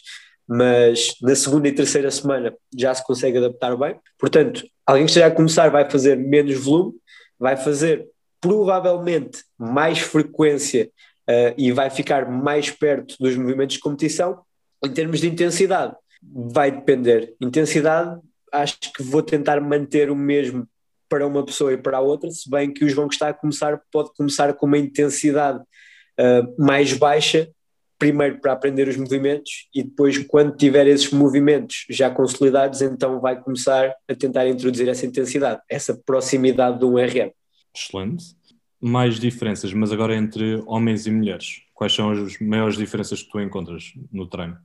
mas 0.48 1.16
na 1.22 1.36
segunda 1.36 1.68
e 1.68 1.72
terceira 1.72 2.12
semana 2.12 2.54
já 2.76 2.94
se 2.94 3.06
consegue 3.06 3.38
adaptar 3.38 3.76
bem. 3.78 3.96
Portanto, 4.18 4.64
alguém 4.86 5.06
que 5.06 5.12
esteja 5.12 5.28
a 5.28 5.32
começar 5.32 5.70
vai 5.70 5.90
fazer 5.90 6.18
menos 6.18 6.56
volume, 6.56 6.94
vai 7.40 7.56
fazer 7.56 8.08
provavelmente 8.42 9.44
mais 9.58 10.00
frequência 10.00 10.90
uh, 11.30 11.54
e 11.58 11.72
vai 11.72 11.90
ficar 11.90 12.30
mais 12.30 12.70
perto 12.70 13.16
dos 13.20 13.36
movimentos 13.36 13.76
de 13.76 13.82
competição. 13.82 14.42
Em 14.84 14.92
termos 14.92 15.22
de 15.22 15.30
intensidade, 15.30 15.96
vai 16.22 16.72
depender. 16.72 17.34
Intensidade 17.40 18.20
acho 18.52 18.78
que 18.94 19.02
vou 19.02 19.24
tentar 19.24 19.60
manter 19.60 20.12
o 20.12 20.16
mesmo 20.16 20.68
para 21.14 21.28
uma 21.28 21.46
pessoa 21.46 21.72
e 21.72 21.78
para 21.78 21.98
a 21.98 22.02
outra, 22.02 22.32
se 22.32 22.50
bem 22.50 22.74
que 22.74 22.84
o 22.84 22.90
João 22.90 23.08
que 23.08 23.14
está 23.14 23.30
a 23.30 23.34
começar 23.34 23.80
pode 23.92 24.12
começar 24.16 24.52
com 24.56 24.66
uma 24.66 24.80
intensidade 24.80 25.60
uh, 25.60 26.56
mais 26.58 26.92
baixa, 26.94 27.52
primeiro 28.00 28.42
para 28.42 28.54
aprender 28.54 28.88
os 28.88 28.98
movimentos 28.98 29.68
e 29.76 29.84
depois, 29.84 30.18
quando 30.26 30.58
tiver 30.58 30.88
esses 30.88 31.12
movimentos 31.12 31.86
já 31.88 32.10
consolidados, 32.10 32.82
então 32.82 33.22
vai 33.22 33.40
começar 33.40 33.94
a 34.10 34.16
tentar 34.16 34.48
introduzir 34.48 34.90
essa 34.90 35.06
intensidade, 35.06 35.62
essa 35.70 35.94
proximidade 36.04 36.80
de 36.80 36.86
um 36.86 36.96
RM. 36.96 37.30
Excelente. 37.76 38.26
Mais 38.82 39.20
diferenças, 39.20 39.72
mas 39.72 39.92
agora 39.92 40.16
entre 40.16 40.64
homens 40.66 41.06
e 41.06 41.12
mulheres. 41.12 41.62
Quais 41.76 41.94
são 41.94 42.10
as 42.10 42.40
maiores 42.40 42.76
diferenças 42.76 43.22
que 43.22 43.30
tu 43.30 43.40
encontras 43.40 43.94
no 44.12 44.28
treino? 44.28 44.58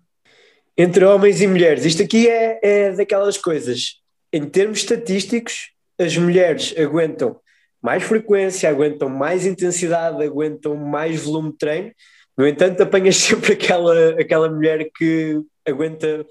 entre 0.79 1.05
homens 1.05 1.41
e 1.41 1.47
mulheres. 1.49 1.85
Isto 1.85 2.05
aqui 2.05 2.29
é, 2.29 2.61
é 2.63 2.93
daquelas 2.93 3.37
coisas. 3.37 3.97
Em 4.33 4.49
termos 4.49 4.79
estatísticos, 4.79 5.73
as 5.99 6.17
mulheres 6.17 6.75
aguentam 6.79 7.41
mais 7.83 8.03
frequência, 8.03 8.69
aguentam 8.69 9.09
mais 9.09 9.47
intensidade, 9.47 10.23
aguentam 10.23 10.75
mais 10.75 11.23
volume 11.23 11.53
de 11.53 11.59
treino. 11.59 11.93
No 12.37 12.47
entanto, 12.47 12.83
apanhas 12.83 13.17
sempre 13.19 13.53
aquela, 13.55 14.11
aquela 14.21 14.49
mulher 14.49 14.91
que 14.97 15.41
aguenta 15.67 16.27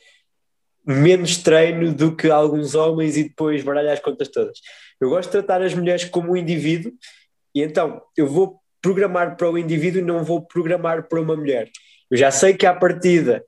menos 0.86 1.38
treino 1.38 1.94
do 1.94 2.16
que 2.16 2.30
alguns 2.30 2.74
homens 2.74 3.18
e 3.18 3.24
depois 3.24 3.62
baralha 3.64 3.92
as 3.92 4.00
contas 4.00 4.30
todas. 4.30 4.60
Eu 5.02 5.10
gosto 5.10 5.30
de 5.30 5.34
tratar 5.34 5.62
as 5.62 5.74
mulheres 5.74 6.06
como 6.06 6.32
um 6.32 6.38
indivíduo 6.38 6.94
e 7.54 7.62
então 7.62 8.02
eu 8.16 8.26
vou 8.26 8.62
programar 8.82 9.36
para 9.36 9.50
o 9.50 9.58
indivíduo 9.58 10.00
e 10.00 10.06
não 10.06 10.24
vou 10.24 10.42
programar 10.42 11.08
para 11.10 11.20
uma 11.20 11.36
mulher. 11.36 11.70
Eu 12.10 12.18
já 12.18 12.32
sei 12.32 12.54
que 12.54 12.66
à 12.66 12.74
partida 12.74 13.44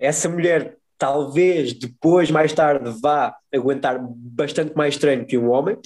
essa 0.00 0.28
mulher 0.28 0.76
talvez 1.00 1.72
depois, 1.72 2.30
mais 2.30 2.52
tarde, 2.52 2.94
vá 3.00 3.34
aguentar 3.52 3.98
bastante 3.98 4.76
mais 4.76 4.98
treino 4.98 5.24
que 5.24 5.38
um 5.38 5.50
homem. 5.50 5.78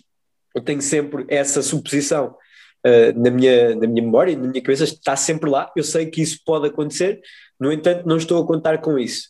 Eu 0.52 0.60
tenho 0.60 0.82
sempre 0.82 1.24
essa 1.28 1.62
suposição 1.62 2.36
uh, 2.84 3.20
na, 3.20 3.30
minha, 3.30 3.76
na 3.76 3.86
minha 3.86 4.02
memória, 4.02 4.36
na 4.36 4.48
minha 4.48 4.60
cabeça, 4.60 4.82
está 4.82 5.14
sempre 5.14 5.48
lá. 5.48 5.70
Eu 5.76 5.84
sei 5.84 6.06
que 6.06 6.20
isso 6.20 6.40
pode 6.44 6.66
acontecer, 6.66 7.20
no 7.60 7.72
entanto, 7.72 8.04
não 8.08 8.16
estou 8.16 8.42
a 8.42 8.46
contar 8.46 8.78
com 8.78 8.98
isso. 8.98 9.28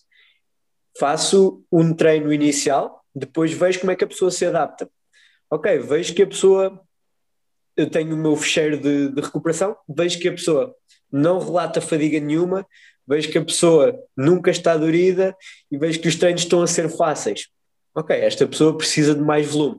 Faço 0.99 1.62
um 1.70 1.92
treino 1.92 2.33
inicial, 2.33 3.05
depois 3.14 3.53
vejo 3.53 3.79
como 3.81 3.92
é 3.92 3.97
que 3.97 4.05
a 4.05 4.09
pessoa 4.09 4.31
se 4.31 4.47
adapta. 4.47 4.88
Ok, 5.51 5.79
vejo 5.81 6.14
que 6.14 6.23
a 6.23 6.27
pessoa. 6.27 6.81
Eu 7.77 7.90
tenho 7.90 8.14
o 8.14 8.18
meu 8.18 8.37
fecheiro 8.37 8.79
de, 8.79 9.09
de 9.09 9.20
recuperação, 9.20 9.77
vejo 9.87 10.18
que 10.18 10.29
a 10.29 10.33
pessoa 10.33 10.75
não 11.12 11.40
relata 11.40 11.81
fadiga 11.81 12.20
nenhuma, 12.20 12.64
vejo 13.07 13.31
que 13.31 13.38
a 13.38 13.45
pessoa 13.45 13.99
nunca 14.17 14.51
está 14.51 14.77
dorida 14.77 15.37
e 15.71 15.77
vejo 15.77 16.01
que 16.01 16.09
os 16.09 16.17
treinos 16.17 16.43
estão 16.43 16.62
a 16.62 16.67
ser 16.67 16.88
fáceis. 16.88 17.49
Ok, 17.95 18.17
esta 18.17 18.47
pessoa 18.47 18.77
precisa 18.77 19.14
de 19.14 19.21
mais 19.21 19.47
volume. 19.47 19.79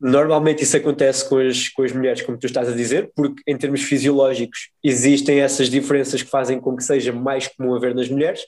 Normalmente 0.00 0.64
isso 0.64 0.76
acontece 0.76 1.28
com 1.28 1.38
as, 1.38 1.68
com 1.68 1.82
as 1.82 1.92
mulheres, 1.92 2.22
como 2.22 2.36
tu 2.36 2.46
estás 2.46 2.68
a 2.68 2.72
dizer, 2.72 3.12
porque 3.14 3.40
em 3.46 3.56
termos 3.56 3.82
fisiológicos 3.82 4.70
existem 4.82 5.40
essas 5.40 5.70
diferenças 5.70 6.22
que 6.22 6.28
fazem 6.28 6.60
com 6.60 6.74
que 6.74 6.82
seja 6.82 7.12
mais 7.12 7.46
comum 7.46 7.74
haver 7.74 7.94
nas 7.94 8.08
mulheres. 8.08 8.40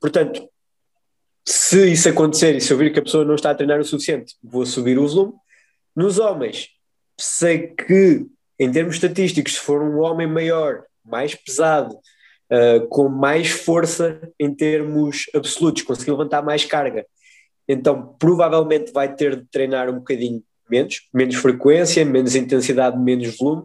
Portanto, 0.00 0.48
se 1.44 1.90
isso 1.90 2.08
acontecer 2.08 2.56
e 2.56 2.60
se 2.60 2.72
eu 2.72 2.78
vir 2.78 2.92
que 2.92 3.00
a 3.00 3.02
pessoa 3.02 3.24
não 3.24 3.34
está 3.34 3.50
a 3.50 3.54
treinar 3.54 3.80
o 3.80 3.84
suficiente, 3.84 4.34
vou 4.42 4.64
subir 4.64 4.98
o 4.98 5.06
volume. 5.06 5.34
Nos 5.94 6.18
homens, 6.18 6.68
sei 7.18 7.68
que, 7.68 8.24
em 8.58 8.70
termos 8.70 8.94
estatísticos, 8.94 9.54
se 9.54 9.60
for 9.60 9.82
um 9.82 9.98
homem 9.98 10.26
maior, 10.26 10.84
mais 11.04 11.34
pesado, 11.34 11.98
uh, 12.52 12.86
com 12.88 13.08
mais 13.08 13.50
força 13.50 14.20
em 14.38 14.54
termos 14.54 15.24
absolutos, 15.34 15.82
conseguir 15.82 16.10
levantar 16.10 16.42
mais 16.42 16.64
carga, 16.64 17.06
então 17.68 18.14
provavelmente 18.18 18.92
vai 18.92 19.14
ter 19.14 19.36
de 19.36 19.44
treinar 19.50 19.90
um 19.90 19.98
bocadinho 19.98 20.42
menos, 20.70 21.08
menos 21.12 21.34
frequência, 21.36 22.04
menos 22.04 22.34
intensidade, 22.34 22.98
menos 22.98 23.36
volume. 23.36 23.64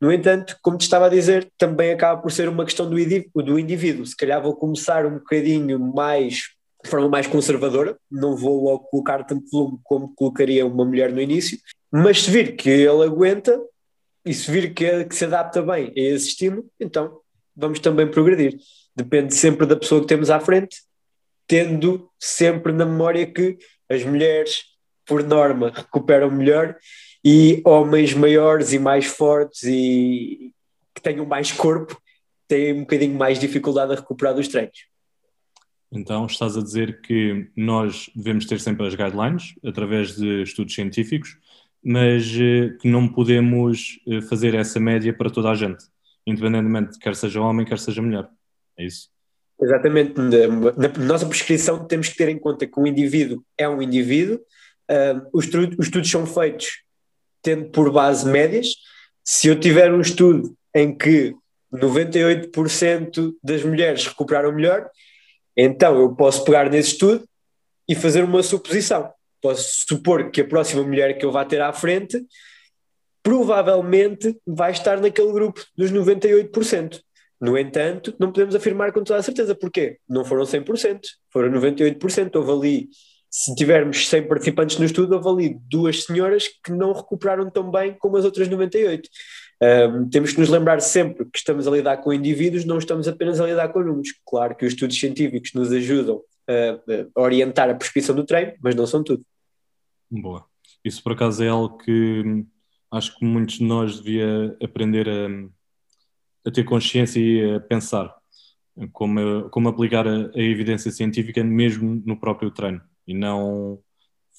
No 0.00 0.12
entanto, 0.12 0.56
como 0.62 0.76
te 0.76 0.82
estava 0.82 1.06
a 1.06 1.08
dizer, 1.08 1.48
também 1.56 1.92
acaba 1.92 2.20
por 2.20 2.32
ser 2.32 2.48
uma 2.48 2.64
questão 2.64 2.90
do, 2.90 2.98
indivíduo. 2.98 4.04
Se 4.04 4.16
calhar 4.16 4.42
vou 4.42 4.56
começar 4.56 5.06
um 5.06 5.14
bocadinho 5.14 5.78
mais, 5.78 6.50
de 6.82 6.90
forma 6.90 7.08
mais 7.08 7.28
conservadora, 7.28 7.96
não 8.10 8.36
vou 8.36 8.64
logo 8.64 8.84
colocar 8.86 9.22
tanto 9.24 9.48
volume 9.50 9.78
como 9.84 10.12
colocaria 10.14 10.66
uma 10.66 10.84
mulher 10.84 11.12
no 11.12 11.20
início, 11.20 11.56
mas 11.90 12.22
se 12.22 12.30
vir 12.30 12.56
que 12.56 12.68
ele 12.68 13.04
aguenta 13.04 13.60
e 14.24 14.34
se 14.34 14.50
vir 14.50 14.74
que, 14.74 15.04
que 15.04 15.14
se 15.14 15.24
adapta 15.24 15.62
bem 15.62 15.92
a 15.96 16.00
esse 16.00 16.28
estímulo, 16.28 16.66
então 16.80 17.20
vamos 17.56 17.80
também 17.80 18.06
progredir. 18.06 18.58
Depende 18.94 19.34
sempre 19.34 19.66
da 19.66 19.76
pessoa 19.76 20.00
que 20.00 20.06
temos 20.06 20.30
à 20.30 20.40
frente, 20.40 20.82
tendo 21.46 22.08
sempre 22.18 22.72
na 22.72 22.84
memória 22.84 23.26
que 23.26 23.58
as 23.88 24.04
mulheres, 24.04 24.64
por 25.06 25.22
norma, 25.22 25.72
recuperam 25.74 26.30
melhor 26.30 26.76
e 27.24 27.62
homens 27.64 28.14
maiores 28.14 28.72
e 28.72 28.78
mais 28.78 29.06
fortes 29.06 29.62
e 29.64 30.52
que 30.94 31.00
tenham 31.02 31.24
mais 31.24 31.52
corpo 31.52 32.00
têm 32.48 32.74
um 32.74 32.80
bocadinho 32.80 33.16
mais 33.16 33.38
dificuldade 33.38 33.92
a 33.92 33.96
recuperar 33.96 34.34
dos 34.34 34.48
treinos. 34.48 34.86
Então, 35.90 36.26
estás 36.26 36.56
a 36.56 36.62
dizer 36.62 37.00
que 37.02 37.50
nós 37.56 38.10
devemos 38.14 38.46
ter 38.46 38.58
sempre 38.58 38.86
as 38.86 38.94
guidelines 38.94 39.54
através 39.64 40.16
de 40.16 40.42
estudos 40.42 40.74
científicos, 40.74 41.36
mas 41.84 42.26
eh, 42.34 42.76
que 42.80 42.88
não 42.88 43.06
podemos 43.06 44.00
eh, 44.06 44.22
fazer 44.22 44.54
essa 44.54 44.80
média 44.80 45.12
para 45.12 45.30
toda 45.30 45.50
a 45.50 45.54
gente, 45.54 45.84
independentemente 46.26 46.98
quer 46.98 47.14
seja 47.14 47.40
homem, 47.40 47.66
quer 47.66 47.78
seja 47.78 48.02
mulher. 48.02 48.28
É 48.78 48.84
isso? 48.84 49.08
Exatamente. 49.60 50.14
Na, 50.18 50.88
na 50.88 51.06
nossa 51.06 51.26
prescrição 51.26 51.86
temos 51.86 52.08
que 52.08 52.16
ter 52.16 52.28
em 52.28 52.38
conta 52.38 52.66
que 52.66 52.78
o 52.78 52.86
indivíduo 52.86 53.44
é 53.56 53.68
um 53.68 53.80
indivíduo, 53.80 54.40
uh, 54.90 55.28
os, 55.32 55.46
os 55.46 55.86
estudos 55.86 56.10
são 56.10 56.26
feitos 56.26 56.82
tendo 57.42 57.70
por 57.70 57.90
base 57.92 58.28
médias. 58.28 58.68
Se 59.24 59.48
eu 59.48 59.58
tiver 59.58 59.92
um 59.92 60.00
estudo 60.00 60.56
em 60.74 60.96
que 60.96 61.34
98% 61.74 63.34
das 63.42 63.64
mulheres 63.64 64.06
recuperaram 64.06 64.52
melhor, 64.52 64.88
então 65.56 65.98
eu 66.00 66.14
posso 66.14 66.44
pegar 66.44 66.70
nesse 66.70 66.92
estudo 66.92 67.24
e 67.88 67.94
fazer 67.94 68.22
uma 68.22 68.42
suposição. 68.42 69.12
Posso 69.40 69.86
supor 69.88 70.30
que 70.30 70.40
a 70.40 70.46
próxima 70.46 70.82
mulher 70.82 71.18
que 71.18 71.24
eu 71.24 71.32
vá 71.32 71.44
ter 71.44 71.60
à 71.60 71.72
frente 71.72 72.24
provavelmente 73.22 74.36
vai 74.46 74.72
estar 74.72 75.00
naquele 75.00 75.32
grupo 75.32 75.64
dos 75.76 75.92
98%. 75.92 77.00
No 77.40 77.58
entanto, 77.58 78.14
não 78.18 78.30
podemos 78.30 78.54
afirmar 78.54 78.92
com 78.92 79.02
toda 79.02 79.18
a 79.18 79.22
certeza. 79.22 79.54
Porquê? 79.54 79.98
Não 80.08 80.24
foram 80.24 80.44
100%, 80.44 81.00
foram 81.32 81.50
98%. 81.50 82.36
Houve 82.36 82.52
ali, 82.52 82.88
se 83.28 83.54
tivermos 83.54 84.08
100 84.08 84.28
participantes 84.28 84.78
no 84.78 84.84
estudo, 84.84 85.14
houve 85.16 85.28
ali 85.28 85.58
duas 85.68 86.04
senhoras 86.04 86.46
que 86.64 86.70
não 86.70 86.92
recuperaram 86.92 87.50
tão 87.50 87.70
bem 87.70 87.96
como 87.98 88.16
as 88.16 88.24
outras 88.24 88.48
98%. 88.48 89.02
Um, 89.62 90.08
temos 90.08 90.32
que 90.32 90.40
nos 90.40 90.48
lembrar 90.48 90.80
sempre 90.80 91.24
que 91.24 91.38
estamos 91.38 91.68
a 91.68 91.70
lidar 91.70 91.98
com 91.98 92.12
indivíduos, 92.12 92.64
não 92.64 92.78
estamos 92.78 93.06
apenas 93.06 93.40
a 93.40 93.46
lidar 93.46 93.68
com 93.68 93.80
números. 93.80 94.08
Claro 94.26 94.56
que 94.56 94.66
os 94.66 94.72
estudos 94.72 94.98
científicos 94.98 95.52
nos 95.54 95.70
ajudam 95.72 96.20
a, 96.48 97.20
a 97.20 97.22
orientar 97.22 97.70
a 97.70 97.74
prescrição 97.74 98.14
do 98.14 98.24
treino, 98.24 98.54
mas 98.60 98.74
não 98.74 98.86
são 98.86 99.04
tudo. 99.04 99.24
Boa. 100.10 100.44
Isso 100.84 101.02
por 101.02 101.12
acaso 101.12 101.44
é 101.44 101.48
algo 101.48 101.78
que 101.78 102.44
acho 102.92 103.18
que 103.18 103.24
muitos 103.24 103.56
de 103.56 103.64
nós 103.64 104.00
devia 104.00 104.56
aprender 104.62 105.08
a 105.08 105.28
a 106.44 106.50
ter 106.50 106.64
consciência 106.64 107.20
e 107.20 107.54
a 107.54 107.60
pensar 107.60 108.14
como, 108.92 109.48
como 109.50 109.68
aplicar 109.68 110.06
a, 110.06 110.30
a, 110.34 110.40
evidência 110.40 110.90
científica 110.90 111.42
mesmo 111.44 112.02
no 112.04 112.18
próprio 112.18 112.50
treino 112.50 112.80
e 113.06 113.14
não 113.14 113.78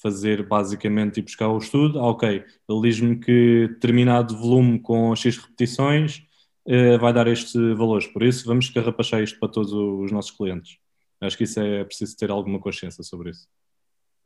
fazer 0.02 0.46
basicamente 0.46 1.18
e 1.18 1.22
buscar 1.22 1.48
o 1.48 1.58
estudo, 1.58 1.98
ah, 1.98 2.08
ok, 2.08 2.44
ele 2.68 2.80
diz-me 2.82 3.18
que 3.18 3.68
determinado 3.68 4.36
volume 4.36 4.78
com 4.78 5.14
X 5.16 5.38
repetições 5.38 6.22
eh, 6.66 6.98
vai 6.98 7.12
dar 7.12 7.26
estes 7.26 7.54
valores, 7.54 8.06
por 8.06 8.22
isso 8.22 8.46
vamos 8.46 8.68
carrapachar 8.68 9.22
isto 9.22 9.38
para 9.38 9.48
todos 9.48 9.72
os 9.72 10.12
nossos 10.12 10.32
clientes. 10.32 10.76
Acho 11.20 11.38
que 11.38 11.44
isso 11.44 11.58
é 11.58 11.84
preciso 11.84 12.16
ter 12.18 12.30
alguma 12.30 12.58
consciência 12.58 13.02
sobre 13.02 13.30
isso. 13.30 13.46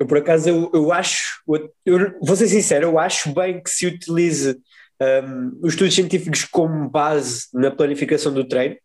Eu, 0.01 0.07
por 0.07 0.19
acaso, 0.19 0.49
eu, 0.49 0.71
eu 0.75 0.93
acho, 0.93 1.38
eu, 1.85 2.15
vou 2.21 2.37
ser 2.37 2.49
sincero, 2.49 2.87
eu 2.87 2.99
acho 2.99 3.33
bem 3.33 3.63
que 3.63 3.71
se 3.71 3.87
utilize 3.87 4.59
um, 5.01 5.59
os 5.63 5.73
estudos 5.73 5.95
científicos 5.95 6.45
como 6.45 6.89
base 6.89 7.47
na 7.55 7.71
planificação 7.71 8.33
do 8.33 8.47
treino, 8.47 8.77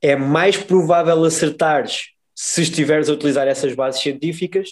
é 0.00 0.14
mais 0.14 0.56
provável 0.56 1.24
acertares 1.24 2.10
se 2.34 2.62
estiveres 2.62 3.08
a 3.08 3.12
utilizar 3.12 3.48
essas 3.48 3.74
bases 3.74 4.02
científicas, 4.02 4.70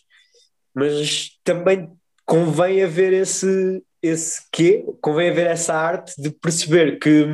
mas 0.75 1.31
também 1.43 1.91
convém 2.27 2.83
haver 2.83 3.13
esse, 3.13 3.83
esse 4.03 4.43
quê, 4.53 4.85
convém 5.01 5.31
haver 5.31 5.47
essa 5.47 5.75
arte 5.75 6.15
de 6.19 6.31
perceber 6.31 6.99
que 6.99 7.25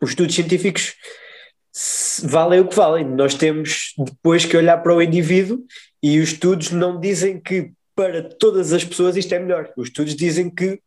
os 0.00 0.10
estudos 0.10 0.34
científicos 0.34 0.94
valem 2.24 2.60
o 2.60 2.68
que 2.68 2.76
valem. 2.76 3.06
Nós 3.06 3.34
temos 3.34 3.94
depois 3.96 4.44
que 4.44 4.56
olhar 4.56 4.78
para 4.78 4.94
o 4.94 5.02
indivíduo 5.02 5.64
e 6.02 6.18
os 6.18 6.32
estudos 6.32 6.70
não 6.70 7.00
dizem 7.00 7.40
que 7.40 7.72
para 7.94 8.22
todas 8.22 8.72
as 8.72 8.84
pessoas 8.84 9.16
isto 9.16 9.34
é 9.34 9.38
melhor. 9.38 9.72
Os 9.76 9.88
estudos 9.88 10.14
dizem 10.14 10.48
que 10.48 10.80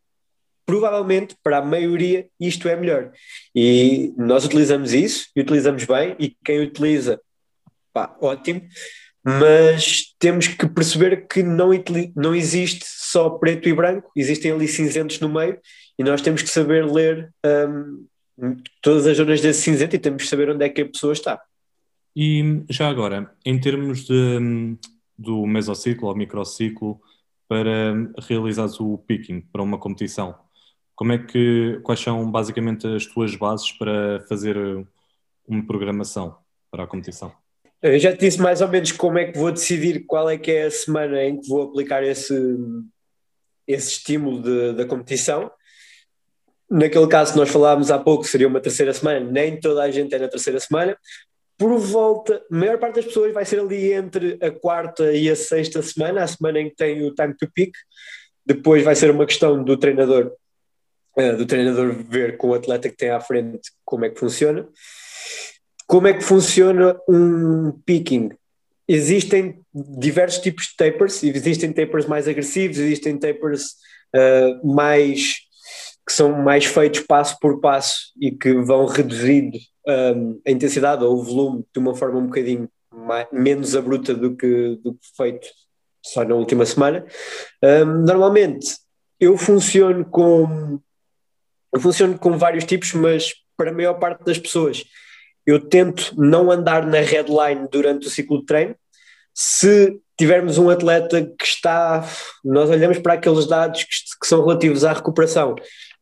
provavelmente 0.65 1.35
para 1.43 1.59
a 1.59 1.65
maioria 1.65 2.27
isto 2.39 2.67
é 2.67 2.75
melhor. 2.75 3.11
E 3.53 4.13
nós 4.17 4.45
utilizamos 4.45 4.93
isso 4.93 5.29
e 5.35 5.41
utilizamos 5.41 5.85
bem, 5.85 6.15
e 6.19 6.35
quem 6.43 6.59
utiliza, 6.61 7.21
pá, 7.93 8.15
ótimo, 8.19 8.61
mas 9.23 10.13
temos 10.19 10.47
que 10.47 10.67
perceber 10.67 11.27
que 11.27 11.41
não, 11.41 11.69
não 12.15 12.35
existe 12.35 12.85
só 12.85 13.29
preto 13.29 13.69
e 13.69 13.73
branco, 13.73 14.11
existem 14.15 14.51
ali 14.51 14.67
cinzentos 14.67 15.19
no 15.19 15.29
meio, 15.29 15.59
e 15.97 16.03
nós 16.03 16.21
temos 16.21 16.41
que 16.41 16.49
saber 16.49 16.85
ler 16.85 17.31
um, 17.45 18.07
todas 18.81 19.07
as 19.07 19.17
zonas 19.17 19.41
desse 19.41 19.61
cinzento 19.61 19.95
e 19.95 19.99
temos 19.99 20.23
que 20.23 20.29
saber 20.29 20.49
onde 20.49 20.65
é 20.65 20.69
que 20.69 20.81
a 20.81 20.85
pessoa 20.85 21.13
está. 21.13 21.41
E 22.15 22.63
já 22.69 22.87
agora, 22.87 23.31
em 23.45 23.59
termos 23.59 24.05
de, 24.05 24.77
do 25.17 25.45
mesociclo 25.45 26.07
ou 26.07 26.15
microciclo, 26.15 26.99
para 27.47 27.93
realizares 28.27 28.79
o 28.79 28.97
picking 28.97 29.41
para 29.41 29.61
uma 29.61 29.77
competição, 29.77 30.35
como 30.95 31.11
é 31.11 31.17
que, 31.17 31.79
quais 31.83 31.99
são 31.99 32.29
basicamente 32.31 32.87
as 32.87 33.05
tuas 33.05 33.35
bases 33.35 33.71
para 33.73 34.21
fazer 34.27 34.57
uma 35.47 35.65
programação 35.65 36.37
para 36.71 36.83
a 36.83 36.87
competição? 36.87 37.31
Eu 37.81 37.99
já 37.99 38.11
te 38.13 38.19
disse 38.21 38.41
mais 38.41 38.61
ou 38.61 38.67
menos 38.67 38.91
como 38.93 39.17
é 39.17 39.25
que 39.25 39.37
vou 39.37 39.51
decidir 39.51 40.05
qual 40.05 40.29
é 40.29 40.37
que 40.37 40.51
é 40.51 40.65
a 40.65 40.71
semana 40.71 41.23
em 41.23 41.39
que 41.39 41.47
vou 41.47 41.63
aplicar 41.63 42.01
esse, 42.03 42.33
esse 43.67 43.89
estímulo 43.89 44.41
de, 44.41 44.73
da 44.73 44.85
competição. 44.85 45.51
Naquele 46.71 47.07
caso 47.07 47.33
que 47.33 47.39
nós 47.39 47.49
falámos 47.49 47.91
há 47.91 47.99
pouco, 47.99 48.23
seria 48.23 48.47
uma 48.47 48.61
terceira 48.61 48.91
semana, 48.91 49.19
nem 49.19 49.59
toda 49.59 49.83
a 49.83 49.91
gente 49.91 50.15
é 50.15 50.17
na 50.17 50.27
terceira 50.27 50.59
semana. 50.59 50.97
Por 51.57 51.77
volta, 51.77 52.43
a 52.51 52.55
maior 52.55 52.77
parte 52.77 52.95
das 52.95 53.05
pessoas 53.05 53.33
vai 53.33 53.45
ser 53.45 53.59
ali 53.59 53.93
entre 53.93 54.37
a 54.41 54.51
quarta 54.51 55.13
e 55.13 55.29
a 55.29 55.35
sexta 55.35 55.81
semana, 55.81 56.23
a 56.23 56.27
semana 56.27 56.59
em 56.59 56.69
que 56.69 56.75
tem 56.75 57.05
o 57.05 57.13
time 57.13 57.33
to 57.35 57.49
peak. 57.53 57.71
Depois 58.45 58.83
vai 58.83 58.95
ser 58.95 59.09
uma 59.09 59.25
questão 59.25 59.63
do 59.63 59.77
treinador 59.77 60.33
uh, 61.17 61.37
do 61.37 61.45
treinador 61.45 61.93
ver 61.93 62.37
com 62.37 62.49
o 62.49 62.53
atleta 62.53 62.89
que 62.89 62.97
tem 62.97 63.09
à 63.09 63.19
frente 63.19 63.71
como 63.83 64.05
é 64.05 64.09
que 64.09 64.19
funciona. 64.19 64.67
Como 65.87 66.07
é 66.07 66.13
que 66.13 66.23
funciona 66.23 66.99
um 67.07 67.71
picking? 67.85 68.31
Existem 68.87 69.61
diversos 69.73 70.39
tipos 70.39 70.65
de 70.65 70.75
tapers, 70.75 71.23
existem 71.23 71.71
tapers 71.71 72.05
mais 72.05 72.27
agressivos, 72.27 72.77
existem 72.77 73.17
tapers 73.17 73.75
uh, 74.15 74.67
mais 74.67 75.44
que 76.05 76.13
são 76.13 76.31
mais 76.31 76.65
feitos 76.65 77.01
passo 77.01 77.37
por 77.39 77.59
passo 77.59 78.11
e 78.19 78.31
que 78.31 78.53
vão 78.53 78.85
reduzindo 78.85 79.57
um, 79.87 80.39
a 80.45 80.51
intensidade 80.51 81.03
ou 81.03 81.15
o 81.15 81.23
volume 81.23 81.65
de 81.73 81.79
uma 81.79 81.95
forma 81.95 82.19
um 82.19 82.27
bocadinho 82.27 82.69
mais, 82.93 83.27
menos 83.31 83.75
abrupta 83.75 84.13
do 84.13 84.35
que, 84.35 84.79
do 84.83 84.93
que 84.93 85.07
feito 85.17 85.47
só 86.03 86.23
na 86.23 86.35
última 86.35 86.65
semana. 86.65 87.05
Um, 87.63 88.03
normalmente 88.03 88.77
eu 89.19 89.37
funciono 89.37 90.05
com 90.05 90.79
eu 91.73 91.81
funciono 91.81 92.17
com 92.17 92.37
vários 92.37 92.63
tipos, 92.63 92.93
mas 92.93 93.33
para 93.57 93.71
a 93.71 93.73
maior 93.73 93.95
parte 93.95 94.23
das 94.23 94.37
pessoas 94.37 94.83
eu 95.45 95.59
tento 95.59 96.13
não 96.17 96.51
andar 96.51 96.85
na 96.85 96.99
headline 96.99 97.67
durante 97.71 98.07
o 98.07 98.09
ciclo 98.09 98.39
de 98.39 98.45
treino. 98.45 98.75
Se 99.33 99.99
tivermos 100.17 100.57
um 100.57 100.69
atleta 100.69 101.21
que 101.21 101.45
está, 101.45 102.07
nós 102.43 102.69
olhamos 102.69 102.99
para 102.99 103.13
aqueles 103.13 103.45
dados 103.45 103.83
que, 103.83 103.89
que 104.21 104.27
são 104.27 104.45
relativos 104.45 104.85
à 104.85 104.93
recuperação 104.93 105.55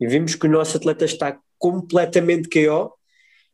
e 0.04 0.08
vimos 0.08 0.36
que 0.36 0.46
o 0.46 0.50
nosso 0.50 0.76
atleta 0.76 1.06
está 1.06 1.40
completamente 1.58 2.50
KO, 2.50 2.92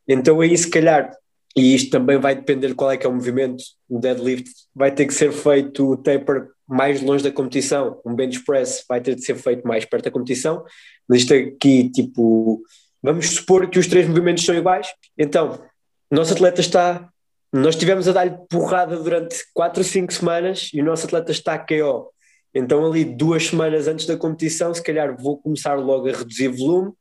então 0.08 0.40
aí 0.40 0.58
se 0.58 0.68
calhar 0.68 1.12
e 1.56 1.74
isto 1.74 1.90
também 1.90 2.18
vai 2.18 2.34
depender 2.34 2.68
de 2.68 2.74
qual 2.74 2.90
é 2.90 2.96
que 2.96 3.06
é 3.06 3.08
o 3.08 3.12
movimento, 3.12 3.62
o 3.88 4.00
deadlift 4.00 4.50
vai 4.74 4.90
ter 4.90 5.06
que 5.06 5.14
ser 5.14 5.32
feito 5.32 5.92
o 5.92 5.96
taper 5.96 6.48
mais 6.66 7.00
longe 7.00 7.22
da 7.22 7.30
competição, 7.30 8.00
um 8.04 8.14
bench 8.14 8.44
press 8.44 8.84
vai 8.88 9.00
ter 9.00 9.14
de 9.14 9.24
ser 9.24 9.36
feito 9.36 9.66
mais 9.66 9.84
perto 9.84 10.06
da 10.06 10.10
competição, 10.10 10.64
mas 11.08 11.20
isto 11.20 11.34
aqui, 11.34 11.88
tipo, 11.90 12.62
vamos 13.00 13.30
supor 13.30 13.68
que 13.70 13.78
os 13.78 13.86
três 13.86 14.08
movimentos 14.08 14.44
são 14.44 14.54
iguais, 14.54 14.88
então, 15.16 15.62
o 16.10 16.16
nosso 16.16 16.32
atleta 16.32 16.60
está, 16.60 17.08
nós 17.52 17.76
estivemos 17.76 18.08
a 18.08 18.12
dar-lhe 18.12 18.36
porrada 18.48 18.96
durante 18.96 19.36
4 19.54 19.80
ou 19.80 19.84
5 19.84 20.12
semanas 20.12 20.70
e 20.74 20.80
o 20.80 20.84
nosso 20.84 21.06
atleta 21.06 21.30
está 21.30 21.56
KO, 21.56 22.10
então 22.54 22.84
ali 22.84 23.04
duas 23.04 23.46
semanas 23.46 23.86
antes 23.86 24.06
da 24.06 24.16
competição, 24.16 24.74
se 24.74 24.82
calhar 24.82 25.16
vou 25.16 25.38
começar 25.38 25.74
logo 25.74 26.08
a 26.08 26.12
reduzir 26.12 26.48
volume 26.48 26.92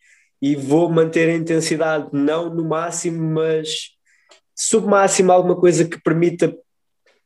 e 0.42 0.56
vou 0.56 0.90
manter 0.90 1.30
a 1.30 1.36
intensidade 1.36 2.10
não 2.14 2.54
no 2.54 2.64
máximo, 2.64 3.22
mas 3.22 3.92
submáximo 4.56 5.32
alguma 5.32 5.56
coisa 5.56 5.86
que 5.86 6.02
permita 6.02 6.56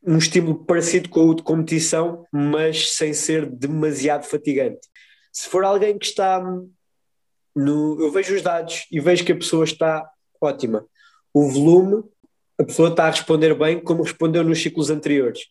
um 0.05 0.17
estímulo 0.17 0.65
parecido 0.65 1.09
com 1.09 1.29
o 1.29 1.33
de 1.33 1.43
competição, 1.43 2.25
mas 2.31 2.91
sem 2.91 3.13
ser 3.13 3.45
demasiado 3.45 4.25
fatigante. 4.25 4.87
Se 5.31 5.47
for 5.47 5.63
alguém 5.63 5.97
que 5.97 6.05
está 6.05 6.43
no. 7.55 8.01
Eu 8.01 8.11
vejo 8.11 8.35
os 8.35 8.41
dados 8.41 8.85
e 8.91 8.99
vejo 8.99 9.23
que 9.25 9.31
a 9.31 9.37
pessoa 9.37 9.63
está 9.63 10.07
ótima. 10.41 10.85
O 11.33 11.49
volume, 11.49 12.03
a 12.59 12.63
pessoa 12.63 12.89
está 12.89 13.05
a 13.05 13.09
responder 13.09 13.53
bem, 13.55 13.79
como 13.79 14.03
respondeu 14.03 14.43
nos 14.43 14.61
ciclos 14.61 14.89
anteriores. 14.89 15.41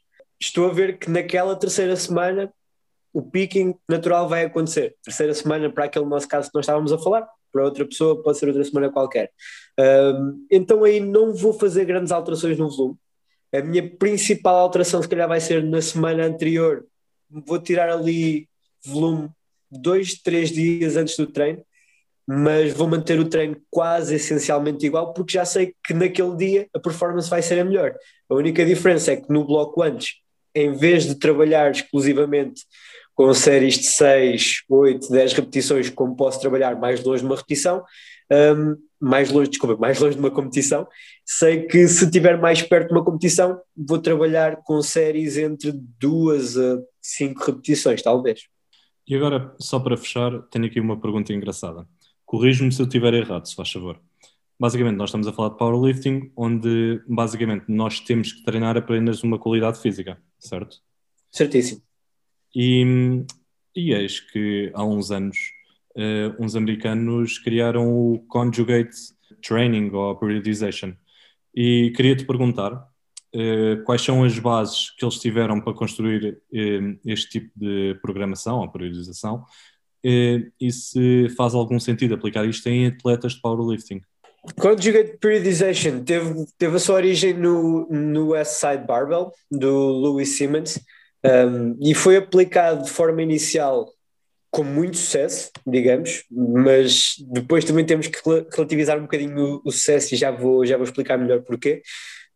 Estou 0.41 0.69
a 0.69 0.73
ver 0.73 0.99
que 0.99 1.11
naquela 1.11 1.57
terceira 1.57 1.97
semana 1.97 2.53
o 3.13 3.23
picking 3.23 3.75
natural 3.89 4.29
vai 4.29 4.45
acontecer. 4.45 4.95
Terceira 5.03 5.35
semana, 5.35 5.71
para 5.71 5.85
aquele 5.85 6.07
nosso 6.07 6.27
caso 6.27 6.49
que 6.49 6.55
nós 6.55 6.65
estávamos 6.65 6.93
a 6.93 6.99
falar, 6.99 7.29
para 7.53 7.65
outra 7.65 7.85
pessoa 7.85 8.23
pode 8.23 8.39
ser 8.39 8.49
outra 8.49 8.65
semana 8.65 8.91
qualquer. 8.91 9.31
Um, 9.79 10.47
então 10.51 10.85
aí 10.85 10.99
não 10.99 11.35
vou 11.35 11.53
fazer 11.53 11.85
grandes 11.85 12.11
alterações 12.11 12.59
no 12.59 12.71
volume. 12.71 12.97
A 13.55 13.61
minha 13.61 13.87
principal 13.97 14.57
alteração, 14.57 15.03
se 15.03 15.09
calhar, 15.09 15.29
vai 15.29 15.41
ser 15.41 15.63
na 15.63 15.83
semana 15.83 16.25
anterior. 16.25 16.87
Vou 17.29 17.59
tirar 17.59 17.91
ali 17.91 18.49
volume 18.85 19.29
dois, 19.71 20.15
três 20.15 20.51
dias 20.51 20.97
antes 20.97 21.17
do 21.17 21.27
treino, 21.27 21.63
mas 22.27 22.73
vou 22.73 22.89
manter 22.89 23.19
o 23.21 23.29
treino 23.29 23.57
quase 23.71 24.15
essencialmente 24.15 24.87
igual, 24.87 25.13
porque 25.13 25.35
já 25.35 25.45
sei 25.45 25.75
que 25.85 25.93
naquele 25.93 26.37
dia 26.37 26.69
a 26.75 26.79
performance 26.79 27.29
vai 27.29 27.43
ser 27.43 27.59
a 27.59 27.65
melhor. 27.65 27.95
A 28.29 28.35
única 28.35 28.65
diferença 28.65 29.13
é 29.13 29.17
que 29.17 29.31
no 29.31 29.47
bloco 29.47 29.83
antes, 29.83 30.15
em 30.55 30.73
vez 30.73 31.05
de 31.05 31.15
trabalhar 31.15 31.71
exclusivamente 31.71 32.63
com 33.15 33.33
séries 33.35 33.79
de 33.79 33.87
6, 33.87 34.65
8, 34.69 35.11
10 35.11 35.33
repetições, 35.35 35.91
como 35.91 36.17
posso 36.17 36.41
trabalhar 36.41 36.79
mais 36.79 37.03
longe 37.05 37.21
de 37.21 37.27
uma 37.27 37.37
repetição, 37.37 37.85
um, 38.31 38.77
mais 39.01 39.31
longe, 39.31 39.51
desculpa, 39.51 39.77
mais 39.77 39.99
longe 39.99 40.15
de 40.15 40.21
uma 40.21 40.31
competição, 40.31 40.87
sei 41.25 41.67
que 41.67 41.87
se 41.89 42.05
estiver 42.05 42.41
mais 42.41 42.63
perto 42.63 42.89
de 42.89 42.95
uma 42.95 43.05
competição, 43.05 43.61
vou 43.77 43.99
trabalhar 43.99 44.63
com 44.63 44.81
séries 44.81 45.37
entre 45.37 45.73
2 45.73 46.59
a 46.59 46.79
5 47.01 47.45
repetições, 47.45 48.03
talvez. 48.03 48.43
E 49.07 49.17
agora, 49.17 49.55
só 49.59 49.81
para 49.81 49.97
fechar, 49.97 50.41
tenho 50.51 50.67
aqui 50.67 50.81
uma 50.81 51.01
pergunta 51.01 51.33
engraçada. 51.33 51.87
Corrijo-me 52.25 52.73
se 52.73 52.81
eu 52.81 52.87
estiver 52.87 53.13
errado, 53.15 53.47
se 53.47 53.55
faz 53.55 53.71
favor. 53.71 54.01
Basicamente, 54.59 54.97
nós 54.97 55.09
estamos 55.09 55.27
a 55.27 55.33
falar 55.33 55.51
de 55.51 55.59
powerlifting, 55.59 56.33
onde 56.37 57.03
basicamente 57.09 57.65
nós 57.67 57.99
temos 57.99 58.33
que 58.33 58.45
treinar 58.45 58.77
apenas 58.77 59.23
uma 59.25 59.39
qualidade 59.39 59.81
física, 59.81 60.23
certo? 60.39 60.77
Certíssimo. 61.33 61.83
E, 62.55 63.25
e 63.75 63.93
eis 63.93 64.21
que 64.21 64.71
há 64.75 64.85
uns 64.85 65.11
anos 65.11 65.39
uh, 65.97 66.43
uns 66.43 66.55
americanos 66.57 67.39
criaram 67.39 67.93
o 67.93 68.19
Conjugate 68.29 68.97
Training 69.43 69.91
ou 69.91 70.17
Periodization. 70.17 70.93
E 71.55 71.93
queria-te 71.97 72.25
perguntar 72.25 72.73
uh, 72.73 73.85
quais 73.85 74.03
são 74.03 74.25
as 74.25 74.39
bases 74.39 74.91
que 74.91 75.05
eles 75.05 75.19
tiveram 75.19 75.61
para 75.61 75.75
construir 75.75 76.41
uh, 76.53 76.99
este 77.05 77.41
tipo 77.41 77.51
de 77.57 77.99
programação 78.03 78.61
ou 78.61 78.71
periodização 78.71 79.45
e 80.05 80.73
se 80.73 81.29
faz 81.37 81.55
algum 81.55 81.79
sentido 81.79 82.15
aplicar 82.15 82.45
isto 82.45 82.69
em 82.69 82.89
atletas 82.89 83.35
de 83.35 83.41
powerlifting. 83.41 84.01
Conjugate 84.59 85.17
Periodization 85.19 86.03
teve, 86.03 86.45
teve 86.59 86.77
a 86.77 86.79
sua 86.81 86.97
origem 86.97 87.33
no, 87.33 87.87
no 87.89 88.31
West 88.31 88.55
Side 88.55 88.85
Barbell, 88.85 89.31
do 89.49 89.71
Louis 89.71 90.37
Simmons, 90.37 90.81
um, 91.25 91.77
e 91.81 91.95
foi 91.95 92.17
aplicado 92.17 92.85
de 92.85 92.91
forma 92.91 93.23
inicial 93.23 93.89
com 94.51 94.63
muito 94.63 94.99
sucesso, 94.99 95.51
digamos, 95.67 96.25
mas 96.31 97.15
depois 97.33 97.65
também 97.65 97.87
temos 97.87 98.07
que 98.07 98.19
relativizar 98.55 98.99
um 98.99 99.03
bocadinho 99.03 99.39
o, 99.39 99.63
o 99.65 99.73
sucesso 99.73 100.15
e 100.15 100.19
já 100.19 100.31
vou, 100.31 100.67
já 100.67 100.77
vou 100.77 100.85
explicar 100.85 101.17
melhor 101.17 101.41
porquê. 101.41 101.83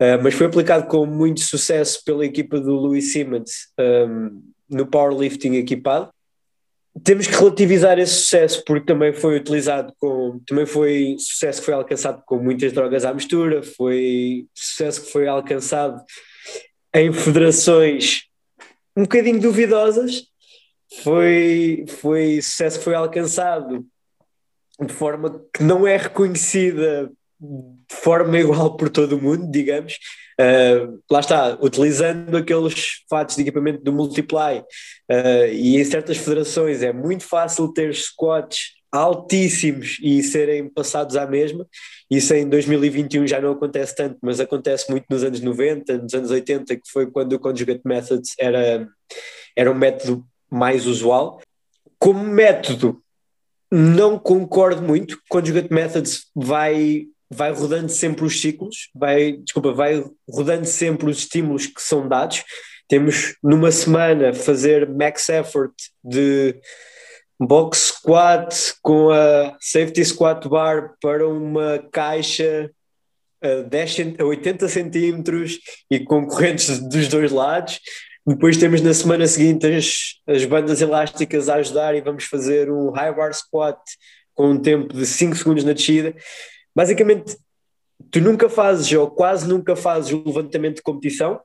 Uh, 0.01 0.23
mas 0.23 0.35
foi 0.35 0.47
aplicado 0.47 0.87
com 0.89 1.05
muito 1.05 1.41
sucesso 1.41 2.03
pela 2.05 2.25
equipa 2.25 2.59
do 2.59 2.75
Louis 2.75 3.13
Simmons 3.13 3.69
um, 3.79 4.43
no 4.69 4.87
powerlifting 4.87 5.57
equipado. 5.57 6.11
Temos 7.05 7.27
que 7.27 7.35
relativizar 7.35 7.99
esse 7.99 8.15
sucesso 8.15 8.65
porque 8.65 8.87
também 8.87 9.13
foi 9.13 9.37
utilizado 9.37 9.93
com, 9.99 10.41
também 10.47 10.65
foi 10.65 11.17
sucesso 11.19 11.61
que 11.61 11.67
foi 11.67 11.75
alcançado 11.75 12.23
com 12.25 12.39
muitas 12.39 12.73
drogas 12.73 13.05
à 13.05 13.13
mistura, 13.13 13.63
foi 13.63 14.47
sucesso 14.55 15.05
que 15.05 15.13
foi 15.13 15.27
alcançado 15.27 16.03
em 16.95 17.13
federações 17.13 18.26
um 18.97 19.03
bocadinho 19.03 19.41
duvidosas, 19.41 20.25
foi, 21.03 21.85
foi 21.89 22.41
sucesso 22.41 22.81
foi 22.81 22.95
alcançado 22.95 23.85
de 24.81 24.93
forma 24.93 25.43
que 25.53 25.63
não 25.63 25.87
é 25.87 25.97
reconhecida 25.97 27.11
de 27.41 27.95
forma 27.95 28.39
igual 28.39 28.77
por 28.77 28.89
todo 28.89 29.17
o 29.17 29.23
mundo, 29.23 29.51
digamos. 29.51 29.99
Uh, 30.41 31.01
lá 31.11 31.21
está, 31.21 31.59
utilizando 31.61 32.37
aqueles 32.37 33.03
fatos 33.09 33.37
de 33.37 33.43
equipamento 33.43 33.83
do 33.83 33.93
Multiply 33.93 34.59
uh, 34.59 35.47
e 35.51 35.77
em 35.77 35.85
certas 35.85 36.19
federações 36.19 36.83
é 36.83 36.93
muito 36.93 37.25
fácil 37.25 37.73
ter 37.73 37.95
squats 37.95 38.73
altíssimos 38.97 39.99
e 40.03 40.23
serem 40.23 40.69
passados 40.69 41.17
à 41.17 41.27
mesma. 41.27 41.67
Isso 42.11 42.35
em 42.35 42.49
2021 42.49 43.27
já 43.27 43.41
não 43.41 43.53
acontece 43.53 43.95
tanto, 43.95 44.19
mas 44.23 44.41
acontece 44.41 44.91
muito 44.91 45.07
nos 45.11 45.23
anos 45.23 45.41
90, 45.41 45.99
nos 45.99 46.15
anos 46.15 46.31
80, 46.31 46.77
que 46.77 46.91
foi 46.91 47.11
quando 47.11 47.33
o 47.35 47.39
Conjugate 47.39 47.83
Methods 47.85 48.35
era, 48.39 48.89
era 49.55 49.71
um 49.71 49.75
método 49.75 50.25
mais 50.51 50.87
usual. 50.87 51.41
Como 51.99 52.23
método, 52.25 53.03
não 53.71 54.19
concordo 54.19 54.83
muito. 54.83 55.21
Conjugate 55.29 55.73
Methods 55.73 56.27
vai 56.35 57.07
vai 57.31 57.53
rodando 57.53 57.89
sempre 57.89 58.25
os 58.25 58.41
ciclos, 58.41 58.89
vai, 58.95 59.33
desculpa, 59.33 59.73
vai 59.73 60.05
rodando 60.29 60.65
sempre 60.65 61.11
os 61.11 61.19
estímulos 61.19 61.67
que 61.67 61.83
são 61.83 62.07
dados. 62.09 62.45
Temos 62.89 63.35
numa 63.43 63.73
semana 63.73 64.33
fazer 64.33 64.89
max 64.89 65.29
effort 65.29 65.75
de 66.05 66.55
box 67.39 67.79
squat 67.79 68.75
com 68.83 69.11
a 69.11 69.57
safety 69.61 70.05
squat 70.05 70.49
bar 70.49 70.95
para 71.01 71.29
uma 71.29 71.79
caixa 71.93 72.71
a, 73.43 73.63
10, 73.63 73.97
a 74.19 74.25
80 74.25 74.69
centímetros 74.69 75.59
e 75.91 76.01
com 76.01 76.27
correntes 76.27 76.79
dos 76.79 77.09
dois 77.09 77.31
lados. 77.31 77.81
Depois 78.27 78.57
temos 78.57 78.81
na 78.81 78.93
semana 78.93 79.27
seguinte 79.27 79.67
as, 79.67 80.15
as 80.27 80.45
bandas 80.45 80.81
elásticas 80.81 81.49
a 81.49 81.57
ajudar 81.57 81.95
e 81.95 82.01
vamos 82.01 82.25
fazer 82.25 82.71
um 82.71 82.91
high 82.91 83.15
bar 83.15 83.33
squat 83.33 83.79
com 84.35 84.51
um 84.51 84.59
tempo 84.61 84.93
de 84.93 85.07
5 85.07 85.37
segundos 85.37 85.65
na 85.65 85.73
descida. 85.73 86.15
Basicamente, 86.75 87.37
tu 88.11 88.21
nunca 88.21 88.49
fazes 88.49 88.91
ou 88.93 89.11
quase 89.11 89.47
nunca 89.49 89.77
fazes 89.77 90.13
o 90.13 90.23
levantamento 90.27 90.77
de 90.77 90.83
competição, 90.83 91.41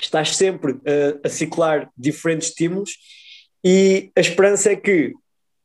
estás 0.00 0.36
sempre 0.36 0.78
a, 0.86 1.26
a 1.26 1.30
ciclar 1.30 1.90
diferentes 1.96 2.48
estímulos 2.48 2.92
e 3.68 4.12
a 4.14 4.20
esperança 4.20 4.70
é 4.70 4.76
que, 4.76 5.12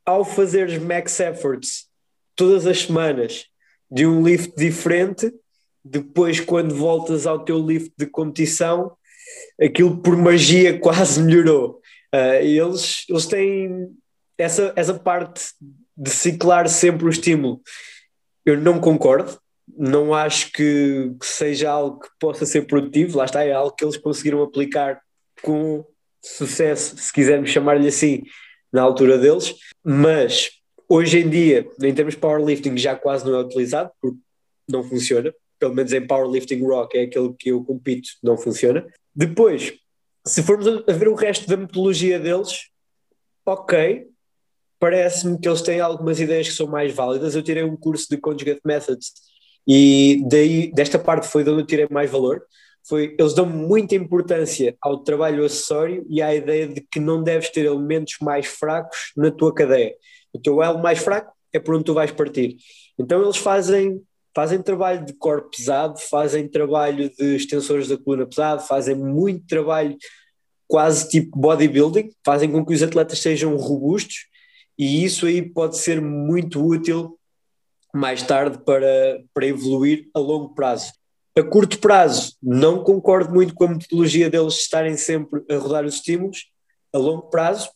ao 0.04 0.24
fazeres 0.24 0.76
max 0.76 1.20
efforts 1.20 1.86
todas 2.34 2.66
as 2.66 2.80
semanas 2.82 3.46
de 3.88 4.04
um 4.04 4.26
lift 4.26 4.56
diferente, 4.56 5.32
depois, 5.84 6.40
quando 6.40 6.74
voltas 6.74 7.28
ao 7.28 7.44
teu 7.44 7.64
lift 7.64 7.92
de 7.96 8.06
competição, 8.06 8.96
aquilo 9.62 9.98
por 9.98 10.16
magia 10.16 10.76
quase 10.82 11.22
melhorou. 11.22 11.80
Uh, 12.12 12.42
eles, 12.42 13.04
eles 13.08 13.26
têm 13.26 13.96
essa, 14.36 14.72
essa 14.74 14.94
parte 14.94 15.52
de 15.96 16.10
ciclar 16.10 16.68
sempre 16.68 17.06
o 17.06 17.08
estímulo. 17.08 17.62
Eu 18.44 18.60
não 18.60 18.80
concordo, 18.80 19.38
não 19.68 20.12
acho 20.12 20.50
que, 20.50 21.14
que 21.20 21.26
seja 21.26 21.70
algo 21.70 22.00
que 22.00 22.08
possa 22.18 22.44
ser 22.44 22.62
produtivo, 22.62 23.18
lá 23.18 23.26
está, 23.26 23.44
é 23.44 23.52
algo 23.52 23.76
que 23.76 23.84
eles 23.84 23.96
conseguiram 23.96 24.42
aplicar 24.42 25.00
com 25.40 25.84
sucesso, 26.22 26.96
se 26.96 27.12
quisermos 27.12 27.50
chamar-lhe 27.50 27.88
assim, 27.88 28.22
na 28.72 28.82
altura 28.82 29.18
deles, 29.18 29.54
mas 29.84 30.50
hoje 30.88 31.18
em 31.18 31.28
dia, 31.28 31.68
em 31.82 31.94
termos 31.94 32.14
de 32.14 32.20
powerlifting, 32.20 32.76
já 32.76 32.94
quase 32.94 33.24
não 33.24 33.34
é 33.34 33.40
utilizado, 33.42 33.90
porque 34.00 34.18
não 34.68 34.82
funciona, 34.82 35.34
pelo 35.58 35.74
menos 35.74 35.92
em 35.92 36.06
powerlifting 36.06 36.62
rock, 36.64 36.96
é 36.96 37.02
aquele 37.02 37.32
que 37.38 37.50
eu 37.50 37.62
compito, 37.64 38.08
não 38.22 38.36
funciona. 38.36 38.86
Depois, 39.14 39.74
se 40.26 40.42
formos 40.42 40.66
a 40.66 40.92
ver 40.92 41.08
o 41.08 41.14
resto 41.14 41.48
da 41.48 41.56
metodologia 41.56 42.18
deles, 42.18 42.68
ok, 43.44 44.06
parece-me 44.78 45.38
que 45.38 45.48
eles 45.48 45.62
têm 45.62 45.80
algumas 45.80 46.18
ideias 46.18 46.48
que 46.48 46.54
são 46.54 46.66
mais 46.66 46.92
válidas. 46.92 47.34
Eu 47.34 47.42
tirei 47.42 47.62
um 47.62 47.76
curso 47.76 48.08
de 48.10 48.16
Conjugate 48.16 48.60
Methods 48.64 49.12
E 49.64 50.24
daí, 50.28 50.72
desta 50.72 50.98
parte 50.98 51.28
foi 51.28 51.44
de 51.44 51.50
onde 51.50 51.62
eu 51.62 51.66
tirei 51.66 51.86
mais 51.88 52.10
valor. 52.10 52.44
Foi, 52.88 53.14
eles 53.18 53.34
dão 53.34 53.46
muita 53.46 53.94
importância 53.94 54.76
ao 54.80 54.98
trabalho 54.98 55.44
acessório 55.44 56.04
e 56.08 56.20
à 56.20 56.34
ideia 56.34 56.66
de 56.66 56.80
que 56.80 56.98
não 56.98 57.22
deves 57.22 57.50
ter 57.50 57.64
elementos 57.64 58.16
mais 58.20 58.46
fracos 58.46 59.12
na 59.16 59.30
tua 59.30 59.54
cadeia. 59.54 59.94
O 60.32 60.38
teu 60.38 60.62
elo 60.62 60.82
mais 60.82 60.98
fraco 60.98 61.32
é 61.52 61.60
por 61.60 61.74
onde 61.74 61.84
tu 61.84 61.94
vais 61.94 62.10
partir. 62.10 62.56
Então 62.98 63.22
eles 63.22 63.36
fazem 63.36 64.02
fazem 64.34 64.62
trabalho 64.62 65.04
de 65.04 65.12
corpo 65.12 65.50
pesado, 65.54 65.98
fazem 65.98 66.48
trabalho 66.48 67.10
de 67.10 67.36
extensores 67.36 67.88
da 67.88 67.98
coluna 67.98 68.26
pesado, 68.26 68.62
fazem 68.62 68.94
muito 68.94 69.46
trabalho 69.46 69.94
quase 70.66 71.08
tipo 71.10 71.38
bodybuilding, 71.38 72.10
fazem 72.24 72.50
com 72.50 72.64
que 72.64 72.72
os 72.72 72.82
atletas 72.82 73.18
sejam 73.18 73.54
robustos 73.56 74.26
e 74.78 75.04
isso 75.04 75.26
aí 75.26 75.42
pode 75.42 75.76
ser 75.76 76.00
muito 76.00 76.64
útil 76.64 77.18
mais 77.94 78.22
tarde 78.22 78.58
para, 78.64 79.22
para 79.34 79.46
evoluir 79.46 80.08
a 80.14 80.18
longo 80.18 80.54
prazo. 80.54 80.92
A 81.34 81.42
curto 81.42 81.78
prazo, 81.78 82.36
não 82.42 82.84
concordo 82.84 83.32
muito 83.32 83.54
com 83.54 83.64
a 83.64 83.68
metodologia 83.68 84.28
deles 84.28 84.54
estarem 84.54 84.98
sempre 84.98 85.42
a 85.50 85.56
rodar 85.56 85.84
os 85.86 85.94
estímulos. 85.94 86.50
A 86.92 86.98
longo 86.98 87.30
prazo, 87.30 87.70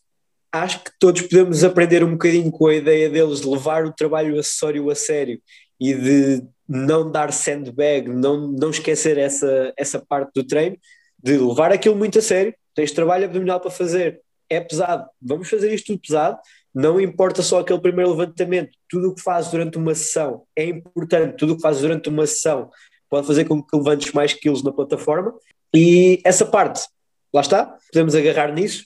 acho 0.53 0.85
que 0.85 0.91
todos 1.01 1.23
podemos 1.23 1.65
aprender 1.65 2.05
um 2.05 2.13
bocadinho 2.13 2.51
com 2.51 2.67
a 2.67 2.75
ideia 2.75 3.09
deles 3.09 3.41
de 3.41 3.49
levar 3.49 3.87
o 3.87 3.93
trabalho 3.93 4.39
acessório 4.39 4.91
a 4.91 4.95
sério 4.95 5.41
e 5.81 5.95
de 5.95 6.45
não 6.69 7.11
dar 7.11 7.33
sandbag, 7.33 8.09
não, 8.09 8.47
não 8.49 8.71
esquecer 8.71 9.17
essa, 9.17 9.73
essa 9.75 10.05
parte 10.07 10.33
do 10.35 10.45
treino, 10.45 10.77
de 11.23 11.39
levar 11.39 11.73
aquilo 11.73 11.97
muito 11.97 12.19
a 12.19 12.23
sério. 12.23 12.55
Tens 12.75 12.93
trabalho 12.93 13.25
abdominal 13.25 13.59
para 13.59 13.71
fazer, 13.71 14.21
é 14.51 14.61
pesado, 14.61 15.09
vamos 15.21 15.49
fazer 15.49 15.73
isto 15.73 15.87
tudo 15.87 16.03
pesado. 16.07 16.39
Não 16.75 17.01
importa 17.01 17.41
só 17.41 17.61
aquele 17.61 17.81
primeiro 17.81 18.11
levantamento, 18.11 18.77
tudo 18.87 19.09
o 19.09 19.15
que 19.15 19.23
fazes 19.23 19.51
durante 19.51 19.79
uma 19.79 19.95
sessão 19.95 20.43
é 20.55 20.67
importante, 20.67 21.39
tudo 21.39 21.55
o 21.55 21.57
que 21.57 21.63
fazes 21.63 21.81
durante 21.81 22.11
uma 22.11 22.27
sessão 22.27 22.71
pode 23.09 23.27
fazer 23.27 23.45
com 23.45 23.63
que 23.63 23.77
levantes 23.77 24.13
mais 24.13 24.33
quilos 24.33 24.63
na 24.63 24.73
plataforma. 24.73 25.35
E 25.75 26.21
essa 26.25 26.47
parte, 26.47 26.87
lá 27.33 27.41
está, 27.41 27.77
podemos 27.93 28.15
agarrar 28.15 28.53
nisso, 28.53 28.85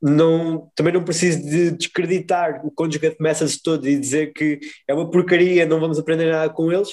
não, 0.00 0.70
também 0.74 0.92
não 0.92 1.02
preciso 1.02 1.42
de 1.42 1.70
descreditar 1.70 2.60
o 2.64 2.70
Conjugate 2.70 3.16
Methods 3.20 3.60
todo 3.62 3.88
e 3.88 3.98
dizer 3.98 4.32
que 4.32 4.60
é 4.86 4.92
uma 4.92 5.10
porcaria, 5.10 5.64
não 5.64 5.80
vamos 5.80 5.98
aprender 5.98 6.30
nada 6.30 6.52
com 6.52 6.70
eles, 6.70 6.90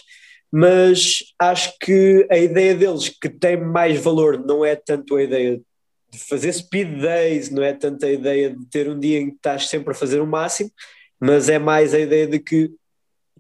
mas 0.52 1.19
acho 1.38 1.78
que 1.80 2.26
a 2.30 2.38
ideia 2.38 2.74
deles 2.74 3.10
que 3.10 3.30
tem 3.30 3.58
mais 3.58 4.00
valor 4.00 4.39
não 4.45 4.63
é 4.63 4.76
tanto 4.76 5.15
a 5.15 5.24
ideia 5.24 5.62
de 6.10 6.19
fazer 6.19 6.54
speed 6.54 7.02
days, 7.02 7.50
não 7.50 7.63
é 7.63 7.74
tanto 7.74 8.06
a 8.06 8.12
ideia 8.12 8.50
de 8.50 8.65
ter 8.67 8.89
um 8.89 9.00
dia 9.00 9.19
em 9.19 9.30
que 9.30 9.36
estás 9.36 9.67
sempre 9.67 9.91
a 9.91 9.95
fazer 9.95 10.21
o 10.21 10.28
máximo, 10.28 10.71
mas 11.19 11.50
é 11.50 11.60
mais 11.60 11.93
a 11.93 12.00
ideia 12.00 12.28
de 12.28 12.39
que 12.39 12.71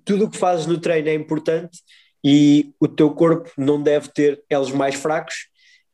tudo 0.03 0.25
o 0.25 0.29
que 0.29 0.37
fazes 0.37 0.65
no 0.65 0.79
treino 0.79 1.09
é 1.09 1.13
importante 1.13 1.79
e 2.23 2.73
o 2.79 2.87
teu 2.87 3.11
corpo 3.11 3.49
não 3.57 3.81
deve 3.81 4.09
ter 4.09 4.43
elos 4.49 4.71
mais 4.71 4.95
fracos 4.95 5.49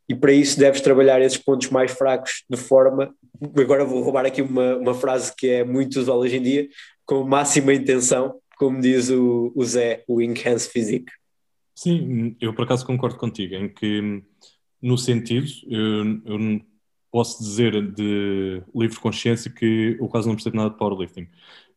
e 0.09 0.15
para 0.15 0.31
isso 0.31 0.57
deves 0.59 0.81
trabalhar 0.81 1.21
esses 1.21 1.37
pontos 1.37 1.69
mais 1.69 1.91
fracos 1.91 2.43
de 2.49 2.57
forma 2.57 3.13
agora 3.59 3.85
vou 3.85 4.01
roubar 4.01 4.25
aqui 4.25 4.41
uma, 4.41 4.75
uma 4.77 4.93
frase 4.93 5.33
que 5.35 5.47
é 5.47 5.63
muito 5.63 5.99
usual 5.99 6.19
hoje 6.19 6.37
em 6.37 6.41
dia, 6.41 6.69
com 7.05 7.23
máxima 7.23 7.73
intenção, 7.73 8.39
como 8.57 8.81
diz 8.81 9.09
o, 9.09 9.51
o 9.55 9.63
Zé, 9.63 10.03
o 10.07 10.21
Enhance 10.21 10.69
Physique. 10.69 11.11
Sim, 11.75 12.35
eu 12.41 12.53
por 12.53 12.65
acaso 12.65 12.85
concordo 12.85 13.17
contigo, 13.17 13.55
em 13.55 13.69
que 13.69 14.23
no 14.81 14.97
sentido, 14.97 15.47
eu, 15.69 16.21
eu 16.25 16.61
posso 17.11 17.41
dizer 17.41 17.91
de 17.93 18.63
livre 18.75 18.99
consciência 18.99 19.51
que 19.51 19.95
eu 19.99 20.07
quase 20.07 20.27
não 20.27 20.35
percebo 20.35 20.57
nada 20.57 20.71
de 20.71 20.77
powerlifting, 20.77 21.27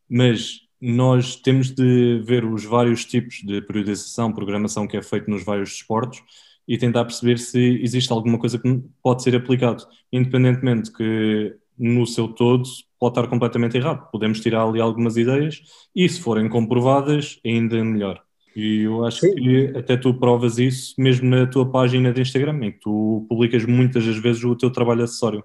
mas 0.09 0.61
nós 0.81 1.35
temos 1.35 1.69
de 1.69 2.21
ver 2.25 2.43
os 2.43 2.65
vários 2.65 3.05
tipos 3.05 3.35
de 3.43 3.61
periodização, 3.61 4.33
programação 4.33 4.87
que 4.87 4.97
é 4.97 5.01
feito 5.01 5.29
nos 5.29 5.43
vários 5.43 5.73
esportes 5.73 6.23
e 6.67 6.77
tentar 6.77 7.05
perceber 7.05 7.37
se 7.37 7.79
existe 7.83 8.11
alguma 8.11 8.39
coisa 8.39 8.57
que 8.57 8.81
pode 9.03 9.21
ser 9.21 9.35
aplicado, 9.35 9.85
independentemente 10.11 10.91
que 10.91 11.55
no 11.77 12.05
seu 12.07 12.27
todo 12.27 12.67
pode 12.99 13.11
estar 13.11 13.27
completamente 13.27 13.77
errado. 13.77 14.09
Podemos 14.11 14.39
tirar 14.39 14.63
ali 14.63 14.79
algumas 14.79 15.17
ideias 15.17 15.61
e 15.95 16.07
se 16.07 16.19
forem 16.19 16.49
comprovadas, 16.49 17.39
ainda 17.45 17.83
melhor. 17.83 18.21
E 18.55 18.81
eu 18.81 19.05
acho 19.05 19.21
Sim. 19.21 19.33
que 19.35 19.73
até 19.77 19.95
tu 19.95 20.13
provas 20.13 20.57
isso 20.57 20.93
mesmo 20.97 21.29
na 21.29 21.47
tua 21.47 21.69
página 21.69 22.11
de 22.11 22.21
Instagram, 22.21 22.65
em 22.65 22.71
que 22.71 22.79
tu 22.79 23.25
publicas 23.29 23.65
muitas 23.65 24.05
das 24.05 24.17
vezes 24.17 24.43
o 24.43 24.55
teu 24.55 24.69
trabalho 24.69 25.03
acessório. 25.03 25.43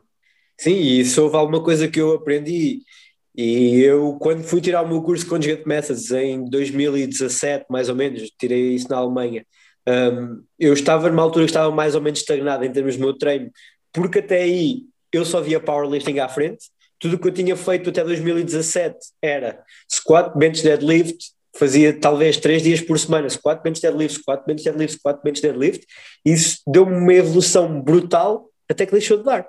Sim, 0.58 0.74
e 0.74 1.00
isso 1.00 1.22
houve 1.22 1.36
alguma 1.36 1.62
coisa 1.62 1.86
que 1.86 2.00
eu 2.00 2.14
aprendi. 2.14 2.80
E 3.36 3.80
eu, 3.82 4.16
quando 4.18 4.42
fui 4.42 4.60
tirar 4.60 4.82
o 4.82 4.88
meu 4.88 5.02
curso 5.02 5.26
Conjugate 5.26 5.68
Methods 5.68 6.10
em 6.10 6.48
2017, 6.48 7.66
mais 7.68 7.88
ou 7.88 7.94
menos, 7.94 8.30
tirei 8.38 8.74
isso 8.74 8.88
na 8.88 8.96
Alemanha, 8.96 9.44
um, 9.86 10.42
eu 10.58 10.72
estava 10.72 11.10
numa 11.10 11.22
altura 11.22 11.44
que 11.44 11.50
estava 11.50 11.70
mais 11.70 11.94
ou 11.94 12.00
menos 12.00 12.20
estagnado 12.20 12.64
em 12.64 12.72
termos 12.72 12.96
do 12.96 13.00
meu 13.00 13.12
treino, 13.16 13.50
porque 13.92 14.20
até 14.20 14.42
aí 14.42 14.82
eu 15.12 15.24
só 15.24 15.40
via 15.40 15.60
powerlifting 15.60 16.18
à 16.18 16.28
frente. 16.28 16.66
Tudo 16.98 17.16
o 17.16 17.18
que 17.18 17.28
eu 17.28 17.32
tinha 17.32 17.54
feito 17.54 17.90
até 17.90 18.02
2017 18.02 18.96
era 19.20 19.62
squat, 19.86 20.36
bench, 20.36 20.62
deadlift, 20.62 21.32
fazia 21.54 21.92
talvez 21.98 22.38
três 22.38 22.62
dias 22.62 22.80
por 22.80 22.98
semana, 22.98 23.28
squat, 23.28 23.62
bench, 23.62 23.80
deadlift, 23.80 24.20
squat, 24.20 24.44
bench, 24.46 24.64
deadlift, 24.64 24.98
squat, 24.98 25.20
bench, 25.22 25.42
deadlift. 25.42 25.86
Isso 26.24 26.60
deu-me 26.66 26.96
uma 26.96 27.14
evolução 27.14 27.80
brutal 27.80 28.50
até 28.68 28.86
que 28.86 28.92
deixou 28.92 29.18
de 29.18 29.24
dar. 29.24 29.46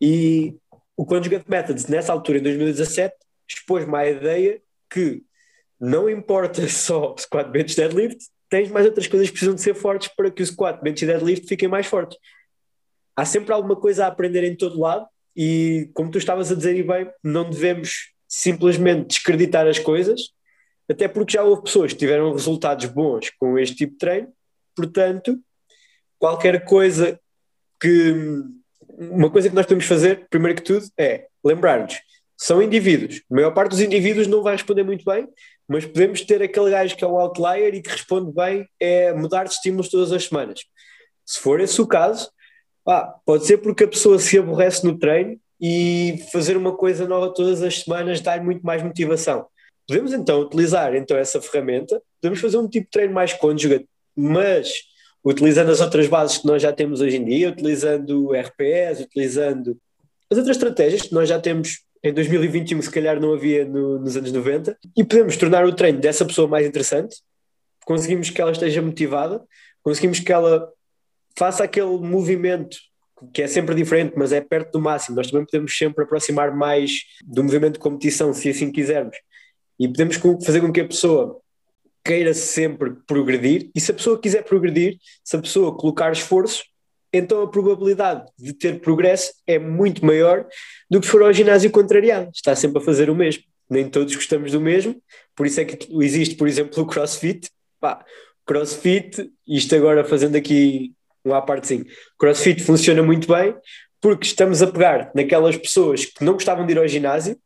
E 0.00 0.54
o 0.96 1.04
Conjugate 1.04 1.48
Methods, 1.48 1.86
nessa 1.86 2.12
altura, 2.12 2.38
em 2.38 2.42
2017, 2.42 3.14
expôs-me 3.48 3.96
à 3.96 4.08
ideia 4.08 4.60
que 4.90 5.22
não 5.80 6.08
importa 6.08 6.66
só 6.68 7.14
squat, 7.18 7.50
bench, 7.50 7.76
deadlift, 7.76 8.18
tens 8.48 8.70
mais 8.70 8.86
outras 8.86 9.06
coisas 9.06 9.28
que 9.28 9.32
precisam 9.32 9.54
de 9.54 9.60
ser 9.60 9.74
fortes 9.74 10.08
para 10.08 10.30
que 10.30 10.42
o 10.42 10.46
squat, 10.46 10.80
bench 10.82 11.02
e 11.02 11.06
deadlift 11.06 11.46
fiquem 11.46 11.68
mais 11.68 11.86
fortes. 11.86 12.18
Há 13.16 13.24
sempre 13.24 13.52
alguma 13.52 13.76
coisa 13.76 14.04
a 14.04 14.08
aprender 14.08 14.44
em 14.44 14.56
todo 14.56 14.80
lado 14.80 15.06
e, 15.36 15.90
como 15.94 16.10
tu 16.10 16.18
estavas 16.18 16.50
a 16.50 16.54
dizer 16.54 16.76
e 16.76 16.82
bem, 16.82 17.10
não 17.22 17.48
devemos 17.48 18.12
simplesmente 18.28 19.08
descreditar 19.08 19.66
as 19.66 19.78
coisas, 19.78 20.32
até 20.88 21.08
porque 21.08 21.32
já 21.32 21.42
houve 21.42 21.62
pessoas 21.62 21.92
que 21.92 21.98
tiveram 21.98 22.32
resultados 22.32 22.86
bons 22.86 23.30
com 23.38 23.58
este 23.58 23.76
tipo 23.76 23.92
de 23.92 23.98
treino, 23.98 24.28
portanto, 24.76 25.38
qualquer 26.18 26.64
coisa 26.64 27.18
que. 27.80 28.14
Uma 28.96 29.28
coisa 29.28 29.48
que 29.48 29.54
nós 29.56 29.66
podemos 29.66 29.86
fazer, 29.86 30.28
primeiro 30.30 30.56
que 30.56 30.62
tudo, 30.62 30.86
é 30.96 31.26
lembrar-nos: 31.44 31.94
são 32.36 32.62
indivíduos. 32.62 33.22
A 33.30 33.34
maior 33.34 33.52
parte 33.52 33.70
dos 33.70 33.80
indivíduos 33.80 34.26
não 34.26 34.42
vai 34.42 34.54
responder 34.54 34.82
muito 34.82 35.04
bem, 35.04 35.28
mas 35.68 35.84
podemos 35.84 36.20
ter 36.20 36.42
aquele 36.42 36.70
gajo 36.70 36.96
que 36.96 37.04
é 37.04 37.06
um 37.06 37.18
outlier 37.18 37.74
e 37.74 37.82
que 37.82 37.90
responde 37.90 38.32
bem, 38.32 38.68
é 38.78 39.12
mudar 39.12 39.44
de 39.44 39.54
estímulos 39.54 39.88
todas 39.88 40.12
as 40.12 40.24
semanas. 40.24 40.60
Se 41.24 41.40
for 41.40 41.60
esse 41.60 41.80
o 41.80 41.86
caso, 41.86 42.30
ah, 42.86 43.14
pode 43.24 43.46
ser 43.46 43.58
porque 43.58 43.84
a 43.84 43.88
pessoa 43.88 44.18
se 44.18 44.38
aborrece 44.38 44.84
no 44.84 44.98
treino 44.98 45.38
e 45.60 46.22
fazer 46.32 46.56
uma 46.56 46.76
coisa 46.76 47.06
nova 47.06 47.32
todas 47.32 47.62
as 47.62 47.80
semanas 47.80 48.20
dá 48.20 48.40
muito 48.42 48.64
mais 48.64 48.82
motivação. 48.82 49.46
Podemos 49.86 50.12
então 50.12 50.40
utilizar 50.40 50.94
então 50.94 51.16
essa 51.16 51.40
ferramenta, 51.40 52.02
podemos 52.20 52.40
fazer 52.40 52.58
um 52.58 52.68
tipo 52.68 52.86
de 52.86 52.90
treino 52.90 53.14
mais 53.14 53.32
conjugate, 53.32 53.86
mas 54.14 54.82
utilizando 55.24 55.70
as 55.70 55.80
outras 55.80 56.06
bases 56.06 56.38
que 56.38 56.46
nós 56.46 56.60
já 56.60 56.72
temos 56.72 57.00
hoje 57.00 57.16
em 57.16 57.24
dia, 57.24 57.48
utilizando 57.48 58.32
RPS, 58.34 59.00
utilizando 59.00 59.78
as 60.30 60.36
outras 60.36 60.56
estratégias 60.56 61.02
que 61.02 61.14
nós 61.14 61.28
já 61.28 61.40
temos 61.40 61.83
em 62.04 62.12
2021 62.12 62.82
se 62.82 62.90
calhar 62.90 63.18
não 63.18 63.32
havia 63.32 63.64
no, 63.64 63.98
nos 63.98 64.14
anos 64.14 64.30
90, 64.30 64.76
e 64.94 65.02
podemos 65.02 65.38
tornar 65.38 65.64
o 65.64 65.74
treino 65.74 65.98
dessa 65.98 66.24
pessoa 66.24 66.46
mais 66.46 66.66
interessante, 66.66 67.16
conseguimos 67.86 68.28
que 68.28 68.40
ela 68.40 68.52
esteja 68.52 68.82
motivada, 68.82 69.42
conseguimos 69.82 70.20
que 70.20 70.30
ela 70.30 70.70
faça 71.36 71.64
aquele 71.64 71.96
movimento 71.98 72.76
que 73.32 73.40
é 73.40 73.46
sempre 73.46 73.74
diferente, 73.74 74.12
mas 74.16 74.32
é 74.32 74.40
perto 74.40 74.72
do 74.72 74.80
máximo. 74.80 75.16
Nós 75.16 75.30
também 75.30 75.46
podemos 75.46 75.76
sempre 75.76 76.04
aproximar 76.04 76.54
mais 76.54 76.92
do 77.24 77.42
movimento 77.42 77.74
de 77.74 77.78
competição, 77.78 78.34
se 78.34 78.50
assim 78.50 78.70
quisermos. 78.70 79.16
E 79.80 79.88
podemos 79.88 80.16
fazer 80.44 80.60
com 80.60 80.70
que 80.70 80.82
a 80.82 80.86
pessoa 80.86 81.40
queira 82.04 82.34
sempre 82.34 82.92
progredir, 83.06 83.70
e 83.74 83.80
se 83.80 83.90
a 83.90 83.94
pessoa 83.94 84.20
quiser 84.20 84.44
progredir, 84.44 84.98
se 85.24 85.36
a 85.36 85.40
pessoa 85.40 85.74
colocar 85.74 86.12
esforço, 86.12 86.64
então 87.16 87.42
a 87.42 87.48
probabilidade 87.48 88.26
de 88.38 88.52
ter 88.52 88.80
progresso 88.80 89.32
é 89.46 89.58
muito 89.58 90.04
maior 90.04 90.46
do 90.90 91.00
que 91.00 91.06
for 91.06 91.22
ao 91.22 91.32
ginásio 91.32 91.70
contrariado. 91.70 92.30
Está 92.34 92.54
sempre 92.56 92.78
a 92.78 92.84
fazer 92.84 93.08
o 93.08 93.14
mesmo. 93.14 93.44
Nem 93.70 93.88
todos 93.88 94.14
gostamos 94.14 94.52
do 94.52 94.60
mesmo, 94.60 95.00
por 95.34 95.46
isso 95.46 95.58
é 95.60 95.64
que 95.64 95.88
existe, 96.04 96.34
por 96.34 96.46
exemplo, 96.46 96.82
o 96.82 96.86
CrossFit. 96.86 97.48
Pá, 97.80 98.04
CrossFit, 98.44 99.30
isto 99.46 99.74
agora 99.74 100.04
fazendo 100.04 100.36
aqui 100.36 100.92
um 101.24 101.32
à 101.32 101.40
parte 101.40 101.66
sim, 101.66 101.84
CrossFit 102.18 102.62
funciona 102.62 103.02
muito 103.02 103.26
bem 103.26 103.54
porque 104.00 104.26
estamos 104.26 104.60
a 104.60 104.66
pegar 104.66 105.10
naquelas 105.14 105.56
pessoas 105.56 106.04
que 106.04 106.22
não 106.22 106.34
gostavam 106.34 106.66
de 106.66 106.72
ir 106.72 106.78
ao 106.78 106.86
ginásio, 106.86 107.38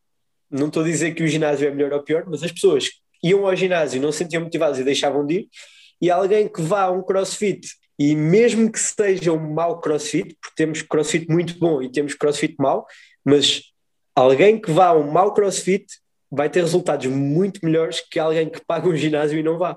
não 0.51 0.67
estou 0.67 0.83
a 0.83 0.87
dizer 0.87 1.15
que 1.15 1.23
o 1.23 1.29
ginásio 1.29 1.69
é 1.69 1.71
melhor 1.71 1.93
ou 1.93 2.03
pior, 2.03 2.25
mas 2.27 2.43
as 2.43 2.51
pessoas 2.51 2.91
iam 3.23 3.47
ao 3.47 3.55
ginásio 3.55 4.03
não 4.03 4.11
se 4.11 4.19
sentiam 4.19 4.43
motivadas 4.43 4.79
e 4.79 4.85
deixavam 4.85 5.25
de 5.25 5.35
ir, 5.35 5.49
e 6.01 6.11
alguém 6.11 6.49
que 6.49 6.61
vá 6.61 6.83
a 6.83 6.91
um 6.91 7.03
CrossFit 7.03 7.69
e 7.99 8.15
mesmo 8.15 8.71
que 8.71 8.79
seja 8.79 9.33
um 9.33 9.53
mau 9.53 9.81
crossfit, 9.81 10.37
porque 10.41 10.55
temos 10.55 10.83
crossfit 10.83 11.29
muito 11.29 11.59
bom 11.59 11.83
e 11.83 11.91
temos 11.91 12.15
crossfit 12.15 12.55
mau, 12.59 12.87
mas 13.25 13.63
alguém 14.15 14.61
que 14.61 14.71
vá 14.71 14.89
a 14.89 14.97
um 14.97 15.11
mau 15.11 15.35
crossfit 15.35 15.87
vai 16.31 16.49
ter 16.49 16.61
resultados 16.61 17.07
muito 17.07 17.65
melhores 17.65 18.01
que 18.01 18.19
alguém 18.19 18.49
que 18.49 18.65
paga 18.65 18.89
um 18.89 18.95
ginásio 18.95 19.39
e 19.39 19.43
não 19.43 19.59
vá. 19.59 19.77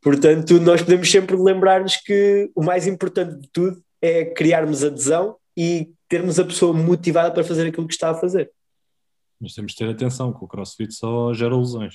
Portanto, 0.00 0.60
nós 0.60 0.82
podemos 0.82 1.10
sempre 1.10 1.36
lembrar-nos 1.36 1.96
que 1.96 2.50
o 2.54 2.62
mais 2.62 2.86
importante 2.86 3.40
de 3.40 3.48
tudo 3.52 3.82
é 4.02 4.24
criarmos 4.24 4.82
adesão 4.82 5.36
e 5.56 5.92
termos 6.08 6.38
a 6.38 6.44
pessoa 6.44 6.72
motivada 6.72 7.30
para 7.32 7.44
fazer 7.44 7.68
aquilo 7.68 7.86
que 7.86 7.94
está 7.94 8.10
a 8.10 8.14
fazer. 8.14 8.50
Mas 9.40 9.54
temos 9.54 9.72
de 9.72 9.78
ter 9.78 9.88
atenção, 9.88 10.32
que 10.32 10.44
o 10.44 10.48
crossfit 10.48 10.92
só 10.92 11.32
gera 11.32 11.56
lesões. 11.56 11.94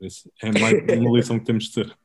Isso 0.00 0.30
é 0.42 0.58
mais 0.58 0.74
uma 0.98 1.16
lição 1.16 1.38
que 1.38 1.44
temos 1.44 1.64
de 1.64 1.72
ter. 1.72 1.98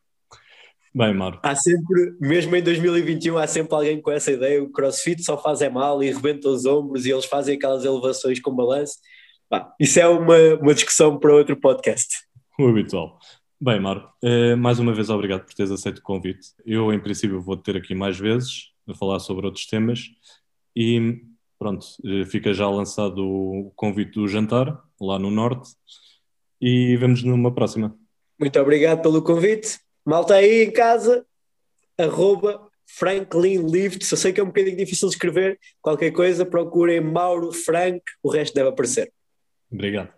Bem, 0.95 1.13
Maro. 1.13 1.41
Há 1.43 1.53
sempre, 1.57 2.15
mesmo 2.21 2.55
em 2.55 2.63
2021, 2.63 3.37
há 3.37 3.45
sempre 3.45 3.75
alguém 3.75 4.01
com 4.01 4.09
essa 4.11 4.31
ideia: 4.31 4.63
o 4.63 4.69
crossfit 4.69 5.21
só 5.21 5.37
faz 5.37 5.61
é 5.61 5.69
mal 5.69 6.01
e 6.01 6.09
rebenta 6.09 6.47
os 6.47 6.65
ombros 6.65 7.05
e 7.05 7.11
eles 7.11 7.25
fazem 7.25 7.57
aquelas 7.57 7.83
elevações 7.83 8.39
com 8.39 8.55
balanço. 8.55 8.95
isso 9.77 9.99
é 9.99 10.07
uma, 10.07 10.37
uma 10.61 10.73
discussão 10.73 11.19
para 11.19 11.35
outro 11.35 11.57
podcast. 11.57 12.15
O 12.57 12.69
habitual. 12.69 13.19
Bem, 13.59 13.81
Maro, 13.81 14.07
eh, 14.23 14.55
mais 14.55 14.79
uma 14.79 14.93
vez 14.93 15.09
obrigado 15.09 15.43
por 15.43 15.53
teres 15.53 15.73
aceito 15.73 15.97
o 15.97 16.01
convite. 16.01 16.51
Eu, 16.65 16.93
em 16.93 16.99
princípio, 17.01 17.41
vou 17.41 17.57
ter 17.57 17.75
aqui 17.75 17.93
mais 17.93 18.17
vezes 18.17 18.71
a 18.87 18.93
falar 18.93 19.19
sobre 19.19 19.45
outros 19.45 19.65
temas 19.65 20.05
e 20.73 21.21
pronto, 21.59 21.85
eh, 22.05 22.23
fica 22.23 22.53
já 22.53 22.69
lançado 22.69 23.17
o 23.27 23.73
convite 23.75 24.13
do 24.13 24.25
jantar 24.25 24.81
lá 25.01 25.19
no 25.19 25.29
Norte 25.29 25.69
e 26.61 26.95
vemos 26.95 27.23
numa 27.23 27.53
próxima. 27.53 27.93
Muito 28.39 28.57
obrigado 28.57 29.01
pelo 29.01 29.21
convite. 29.21 29.79
Malta 30.05 30.35
aí 30.35 30.63
em 30.63 30.71
casa, 30.71 31.25
arroba 31.97 32.69
Franklin 32.85 33.65
Lift. 33.67 34.09
Eu 34.09 34.17
sei 34.17 34.31
que 34.31 34.39
é 34.39 34.43
um 34.43 34.47
bocadinho 34.47 34.77
difícil 34.77 35.09
de 35.09 35.15
escrever. 35.15 35.59
Qualquer 35.81 36.11
coisa, 36.11 36.45
procurem 36.45 37.01
Mauro 37.01 37.51
Frank, 37.51 38.01
o 38.21 38.29
resto 38.29 38.53
deve 38.53 38.69
aparecer. 38.69 39.11
Obrigado. 39.71 40.14